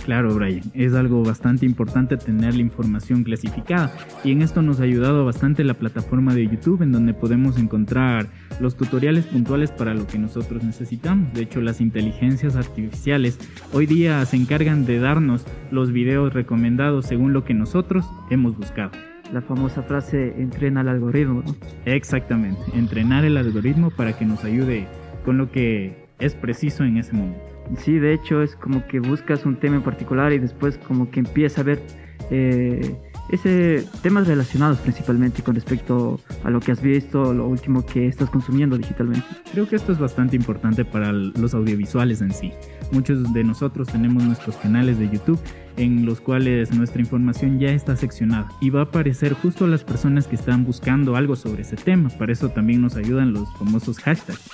Claro, 0.05 0.33
Brian, 0.37 0.63
es 0.73 0.95
algo 0.95 1.25
bastante 1.25 1.67
importante 1.67 2.17
tener 2.17 2.55
la 2.55 2.61
información 2.61 3.25
clasificada 3.25 3.93
y 4.23 4.31
en 4.31 4.43
esto 4.43 4.63
nos 4.63 4.79
ha 4.79 4.85
ayudado 4.85 5.25
bastante 5.25 5.65
la 5.65 5.75
plataforma 5.75 6.33
de 6.33 6.47
YouTube 6.47 6.83
en 6.83 6.93
donde 6.93 7.13
podemos 7.13 7.59
encontrar 7.59 8.29
los 8.61 8.77
tutoriales 8.77 9.27
puntuales 9.27 9.73
para 9.73 9.95
lo 9.95 10.07
que 10.07 10.19
nosotros 10.19 10.63
necesitamos. 10.63 11.35
De 11.35 11.43
hecho, 11.43 11.61
las 11.61 11.81
inteligencias 11.81 12.55
artificiales 12.55 13.41
hoy 13.73 13.87
día 13.87 14.25
se 14.27 14.37
encargan 14.37 14.87
de 14.87 15.01
darnos 15.01 15.45
los 15.73 15.91
videos 15.91 16.33
recomendados 16.33 17.07
según 17.07 17.33
lo 17.33 17.45
que 17.45 17.55
nosotros 17.55 18.07
hemos 18.31 18.57
buscado. 18.57 18.93
La 19.33 19.43
famosa 19.43 19.83
frase 19.83 20.35
entrena 20.39 20.83
el 20.83 20.89
algoritmo, 20.89 21.43
¿no? 21.45 21.57
Exactamente, 21.85 22.61
entrenar 22.75 23.25
el 23.25 23.37
algoritmo 23.37 23.91
para 23.91 24.17
que 24.17 24.25
nos 24.25 24.45
ayude 24.45 24.87
con 25.25 25.39
lo 25.39 25.51
que 25.51 26.07
es 26.19 26.35
preciso 26.35 26.85
en 26.85 26.97
ese 26.97 27.13
momento. 27.13 27.41
Sí, 27.79 27.99
de 27.99 28.15
hecho 28.15 28.43
es 28.43 28.55
como 28.55 28.87
que 28.87 29.01
buscas 29.01 29.45
un 29.45 29.57
tema 29.57 29.77
en 29.77 29.83
particular 29.83 30.33
y 30.33 30.39
después 30.39 30.79
como 30.79 31.11
que 31.11 31.21
empieza 31.21 31.63
a 31.63 31.65
ver 31.65 31.83
eh, 32.31 32.97
ese 33.31 33.85
temas 34.03 34.29
relacionados 34.29 34.79
principalmente 34.79 35.43
con 35.43 35.55
respecto 35.57 36.21
a 36.45 36.51
lo 36.51 36.61
que 36.61 36.73
has 36.73 36.81
visto, 36.81 37.35
lo 37.35 37.49
último 37.49 37.85
que 37.85 38.07
estás 38.07 38.31
consumiendo 38.31 38.79
digitalmente. 38.79 39.27
Creo 39.53 39.69
que 39.69 39.77
esto 39.77 39.93
es 39.93 39.99
bastante 39.99 40.37
importante 40.37 40.85
para 40.85 41.13
los 41.13 41.55
audiovisuales 41.55 42.21
en 42.21 42.33
sí. 42.33 42.53
Muchos 42.93 43.33
de 43.33 43.43
nosotros 43.43 43.89
tenemos 43.89 44.23
nuestros 44.23 44.57
canales 44.57 44.99
de 44.99 45.11
YouTube 45.11 45.41
en 45.77 46.07
los 46.07 46.21
cuales 46.21 46.75
nuestra 46.75 47.01
información 47.01 47.59
ya 47.59 47.69
está 47.69 47.97
seccionada 47.97 48.49
y 48.61 48.71
va 48.71 48.81
a 48.81 48.85
aparecer 48.85 49.35
justo 49.35 49.65
a 49.65 49.69
las 49.69 49.85
personas 49.85 50.27
que 50.27 50.37
están 50.37 50.65
buscando 50.65 51.17
algo 51.17 51.37
sobre 51.37 51.63
ese 51.63 51.77
tema. 51.77 52.09
Para 52.11 52.33
eso 52.33 52.49
también 52.49 52.81
nos 52.81 52.97
ayudan 52.97 53.33
los 53.33 53.53
famosos 53.57 53.99
hashtags. 53.99 54.51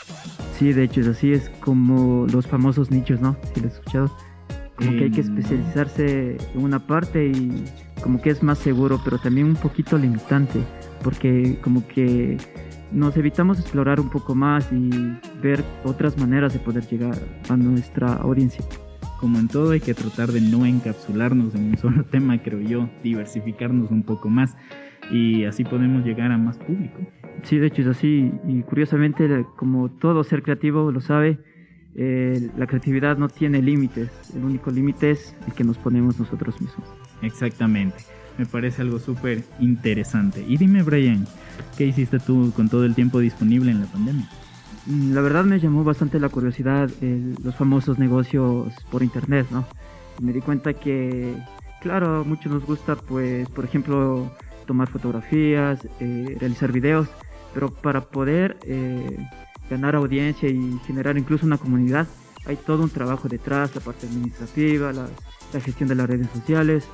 Sí, 0.58 0.72
de 0.72 0.84
hecho 0.84 1.00
es 1.00 1.08
así, 1.08 1.32
es 1.32 1.50
como 1.60 2.26
los 2.32 2.46
famosos 2.46 2.90
nichos, 2.90 3.20
¿no? 3.20 3.36
Si 3.54 3.60
lo 3.60 3.68
has 3.68 3.74
escuchado. 3.74 4.16
Como 4.76 4.90
que 4.92 5.04
hay 5.04 5.10
que 5.10 5.20
especializarse 5.20 6.36
en 6.54 6.64
una 6.64 6.86
parte 6.86 7.26
y 7.26 7.64
como 8.02 8.20
que 8.20 8.30
es 8.30 8.42
más 8.42 8.58
seguro, 8.58 9.00
pero 9.04 9.18
también 9.18 9.46
un 9.46 9.56
poquito 9.56 9.96
limitante, 9.96 10.60
porque 11.02 11.58
como 11.62 11.86
que 11.86 12.36
nos 12.90 13.16
evitamos 13.16 13.60
explorar 13.60 14.00
un 14.00 14.10
poco 14.10 14.34
más 14.34 14.68
y 14.72 14.90
ver 15.40 15.62
otras 15.84 16.18
maneras 16.18 16.52
de 16.52 16.58
poder 16.58 16.86
llegar 16.86 17.16
a 17.48 17.56
nuestra 17.56 18.14
audiencia. 18.14 18.64
Como 19.22 19.38
en 19.38 19.46
todo 19.46 19.70
hay 19.70 19.78
que 19.78 19.94
tratar 19.94 20.32
de 20.32 20.40
no 20.40 20.66
encapsularnos 20.66 21.54
en 21.54 21.66
un 21.66 21.78
solo 21.78 22.02
tema, 22.10 22.42
creo 22.42 22.60
yo, 22.60 22.90
diversificarnos 23.04 23.92
un 23.92 24.02
poco 24.02 24.28
más 24.28 24.56
y 25.12 25.44
así 25.44 25.62
podemos 25.62 26.04
llegar 26.04 26.32
a 26.32 26.38
más 26.38 26.58
público. 26.58 26.98
Sí, 27.44 27.58
de 27.58 27.68
hecho 27.68 27.82
es 27.82 27.86
así 27.86 28.32
y 28.48 28.62
curiosamente 28.62 29.46
como 29.54 29.92
todo 29.92 30.24
ser 30.24 30.42
creativo 30.42 30.90
lo 30.90 31.00
sabe, 31.00 31.38
eh, 31.94 32.50
la 32.56 32.66
creatividad 32.66 33.16
no 33.16 33.28
tiene 33.28 33.62
límites, 33.62 34.10
el 34.34 34.42
único 34.42 34.72
límite 34.72 35.12
es 35.12 35.36
el 35.46 35.52
que 35.52 35.62
nos 35.62 35.78
ponemos 35.78 36.18
nosotros 36.18 36.60
mismos. 36.60 36.88
Exactamente, 37.22 37.98
me 38.38 38.46
parece 38.46 38.82
algo 38.82 38.98
súper 38.98 39.44
interesante. 39.60 40.44
Y 40.48 40.56
dime 40.56 40.82
Brian, 40.82 41.28
¿qué 41.78 41.86
hiciste 41.86 42.18
tú 42.18 42.52
con 42.56 42.68
todo 42.68 42.84
el 42.84 42.96
tiempo 42.96 43.20
disponible 43.20 43.70
en 43.70 43.82
la 43.82 43.86
pandemia? 43.86 44.28
La 44.86 45.20
verdad 45.20 45.44
me 45.44 45.60
llamó 45.60 45.84
bastante 45.84 46.18
la 46.18 46.28
curiosidad 46.28 46.90
los 47.00 47.54
famosos 47.54 47.98
negocios 47.98 48.72
por 48.90 49.02
internet, 49.02 49.46
¿no? 49.50 49.64
me 50.20 50.32
di 50.32 50.40
cuenta 50.40 50.74
que, 50.74 51.34
claro, 51.80 52.20
a 52.20 52.24
muchos 52.24 52.52
nos 52.52 52.64
gusta, 52.64 52.96
pues, 52.96 53.48
por 53.48 53.64
ejemplo, 53.64 54.30
tomar 54.66 54.88
fotografías, 54.88 55.86
eh, 56.00 56.36
realizar 56.38 56.72
videos, 56.72 57.08
pero 57.54 57.70
para 57.70 58.02
poder 58.02 58.58
eh, 58.64 59.18
ganar 59.70 59.94
audiencia 59.96 60.48
y 60.48 60.78
generar 60.86 61.18
incluso 61.18 61.46
una 61.46 61.58
comunidad, 61.58 62.06
hay 62.46 62.56
todo 62.56 62.82
un 62.82 62.90
trabajo 62.90 63.28
detrás, 63.28 63.74
la 63.74 63.80
parte 63.80 64.06
administrativa, 64.06 64.92
la, 64.92 65.08
gestión 65.60 65.88
de 65.88 65.94
las 65.94 66.08
redes 66.08 66.28
sociales. 66.32 66.88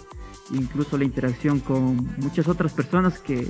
incluso 0.51 0.99
la 0.99 1.05
interacción 1.05 1.61
con 1.61 2.09
muchas 2.17 2.49
otras 2.49 2.73
personas 2.73 3.19
que, 3.21 3.47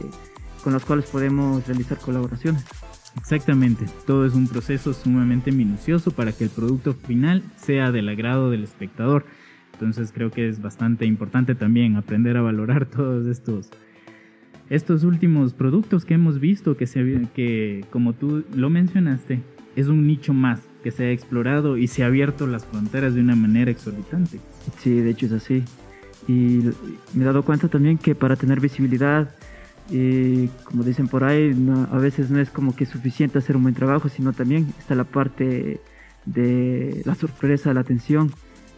con 0.63 0.73
las 0.73 0.85
cuales 0.85 1.07
podemos 1.07 1.67
realizar 1.67 1.99
colaboraciones. 1.99 2.65
Exactamente, 3.17 3.87
todo 4.07 4.27
es 4.27 4.35
un 4.35 4.47
proceso 4.49 4.93
sumamente 4.93 5.53
minucioso 5.53 6.11
para 6.11 6.33
que 6.33 6.45
el 6.45 6.51
producto 6.51 6.95
final 6.95 7.43
sea 7.57 7.91
del 7.91 8.09
agrado 8.09 8.51
del 8.51 8.65
espectador. 8.65 9.25
Entonces 9.73 10.13
creo 10.13 10.31
que 10.31 10.49
es 10.49 10.61
bastante 10.61 11.07
importante 11.07 11.55
también 11.55 11.97
aprender 11.97 12.37
a 12.37 12.43
valorar 12.43 12.87
todos 12.91 13.27
estos 13.27 13.71
estos 14.71 15.03
últimos 15.03 15.55
productos 15.55 16.05
que 16.05 16.15
hemos 16.15 16.41
visto 16.41 16.77
que 16.77 16.87
se 16.87 17.27
que 17.35 17.87
como 17.91 18.13
tú 18.13 18.45
lo 18.55 18.69
mencionaste 18.69 19.41
es 19.77 19.87
un 19.87 20.07
nicho 20.07 20.35
más 20.35 20.61
que 20.83 20.91
se 20.91 21.05
ha 21.05 21.11
explorado 21.13 21.77
y 21.77 21.87
se 21.87 22.03
ha 22.03 22.07
abierto 22.07 22.47
las 22.47 22.67
fronteras 22.67 23.15
de 23.15 23.21
una 23.21 23.37
manera 23.37 23.71
exorbitante. 23.71 24.41
Sí, 24.79 24.91
de 25.01 25.11
hecho 25.11 25.27
es 25.27 25.33
así. 25.33 25.65
Y 26.27 26.61
me 27.15 27.23
he 27.23 27.25
dado 27.25 27.43
cuenta 27.45 27.69
también 27.69 27.97
que 27.97 28.15
para 28.15 28.37
tener 28.37 28.61
visibilidad 28.61 29.35
y 29.91 30.49
como 30.65 30.83
dicen 30.83 31.09
por 31.09 31.25
ahí, 31.25 31.55
a 31.91 31.99
veces 31.99 32.31
no 32.31 32.41
es 32.41 32.51
como 32.51 32.77
que 32.77 32.87
suficiente 32.87 33.39
hacer 33.39 33.57
un 33.57 33.63
buen 33.63 33.75
trabajo, 33.75 34.09
sino 34.09 34.33
también 34.33 34.67
está 34.79 34.95
la 34.95 35.05
parte 35.05 35.81
de 36.27 37.03
la 37.05 37.15
sorpresa, 37.15 37.73
la 37.73 37.81
atención, 37.81 38.31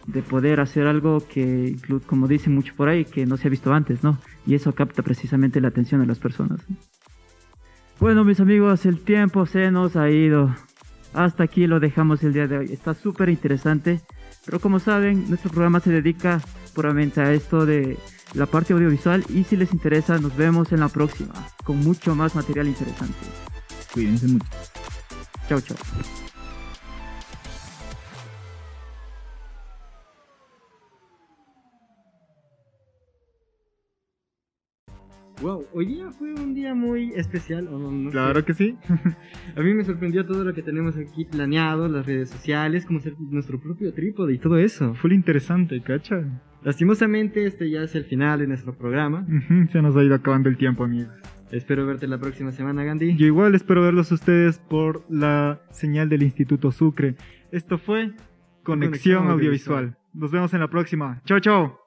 de 0.07 0.21
poder 0.21 0.59
hacer 0.59 0.87
algo 0.87 1.19
que, 1.27 1.75
como 2.07 2.27
dicen 2.27 2.55
mucho 2.55 2.73
por 2.75 2.89
ahí, 2.89 3.05
que 3.05 3.25
no 3.25 3.37
se 3.37 3.47
ha 3.47 3.51
visto 3.51 3.73
antes, 3.73 4.03
¿no? 4.03 4.17
Y 4.47 4.55
eso 4.55 4.73
capta 4.73 5.03
precisamente 5.03 5.61
la 5.61 5.67
atención 5.67 6.01
de 6.01 6.07
las 6.07 6.19
personas. 6.19 6.61
Bueno, 7.99 8.23
mis 8.23 8.39
amigos, 8.39 8.85
el 8.85 8.99
tiempo 8.99 9.45
se 9.45 9.69
nos 9.69 9.95
ha 9.95 10.09
ido. 10.09 10.55
Hasta 11.13 11.43
aquí 11.43 11.67
lo 11.67 11.79
dejamos 11.79 12.23
el 12.23 12.33
día 12.33 12.47
de 12.47 12.57
hoy. 12.57 12.65
Está 12.71 12.93
súper 12.93 13.29
interesante, 13.29 14.01
pero 14.45 14.59
como 14.59 14.79
saben, 14.79 15.29
nuestro 15.29 15.51
programa 15.51 15.79
se 15.79 15.91
dedica 15.91 16.41
puramente 16.73 17.21
a 17.21 17.33
esto 17.33 17.65
de 17.65 17.97
la 18.33 18.45
parte 18.45 18.73
audiovisual 18.73 19.23
y 19.29 19.43
si 19.43 19.57
les 19.57 19.73
interesa 19.73 20.17
nos 20.17 20.35
vemos 20.35 20.71
en 20.71 20.79
la 20.79 20.89
próxima 20.89 21.33
con 21.63 21.77
mucho 21.77 22.15
más 22.15 22.35
material 22.35 22.67
interesante. 22.67 23.13
Cuídense 23.93 24.27
mucho. 24.27 24.47
Chao, 25.47 25.61
chao. 25.61 25.77
Wow, 35.41 35.65
hoy 35.73 35.87
día 35.87 36.11
fue 36.11 36.35
un 36.35 36.53
día 36.53 36.75
muy 36.75 37.13
especial, 37.15 37.67
¿o 37.67 37.79
no? 37.79 38.11
claro 38.11 38.45
que 38.45 38.53
sí. 38.53 38.77
a 39.55 39.61
mí 39.61 39.73
me 39.73 39.83
sorprendió 39.83 40.23
todo 40.23 40.43
lo 40.43 40.53
que 40.53 40.61
tenemos 40.61 40.95
aquí 40.97 41.25
planeado, 41.25 41.87
las 41.87 42.05
redes 42.05 42.29
sociales, 42.29 42.85
como 42.85 42.99
ser 42.99 43.15
nuestro 43.19 43.59
propio 43.59 43.91
trípode 43.91 44.35
y 44.35 44.37
todo 44.37 44.57
eso. 44.57 44.93
Fue 44.93 45.11
interesante, 45.15 45.81
¿cacha? 45.81 46.23
Lastimosamente, 46.63 47.47
este 47.47 47.71
ya 47.71 47.81
es 47.81 47.95
el 47.95 48.05
final 48.05 48.37
de 48.37 48.47
nuestro 48.47 48.77
programa. 48.77 49.25
se 49.71 49.81
nos 49.81 49.95
ha 49.97 50.03
ido 50.03 50.13
acabando 50.13 50.47
el 50.47 50.57
tiempo, 50.57 50.83
amigos. 50.83 51.11
Espero 51.51 51.87
verte 51.87 52.07
la 52.07 52.19
próxima 52.19 52.51
semana, 52.51 52.83
Gandhi. 52.83 53.17
Yo 53.17 53.25
igual 53.25 53.55
espero 53.55 53.81
verlos 53.81 54.11
ustedes 54.11 54.59
por 54.59 55.03
la 55.09 55.59
señal 55.71 56.07
del 56.07 56.21
Instituto 56.21 56.71
Sucre. 56.71 57.15
Esto 57.51 57.79
fue 57.79 58.13
Conexión, 58.61 59.27
Audiovisual. 59.27 59.97
Nos 60.13 60.29
vemos 60.29 60.53
en 60.53 60.59
la 60.59 60.69
próxima. 60.69 61.19
Chao, 61.25 61.39
chao. 61.39 61.79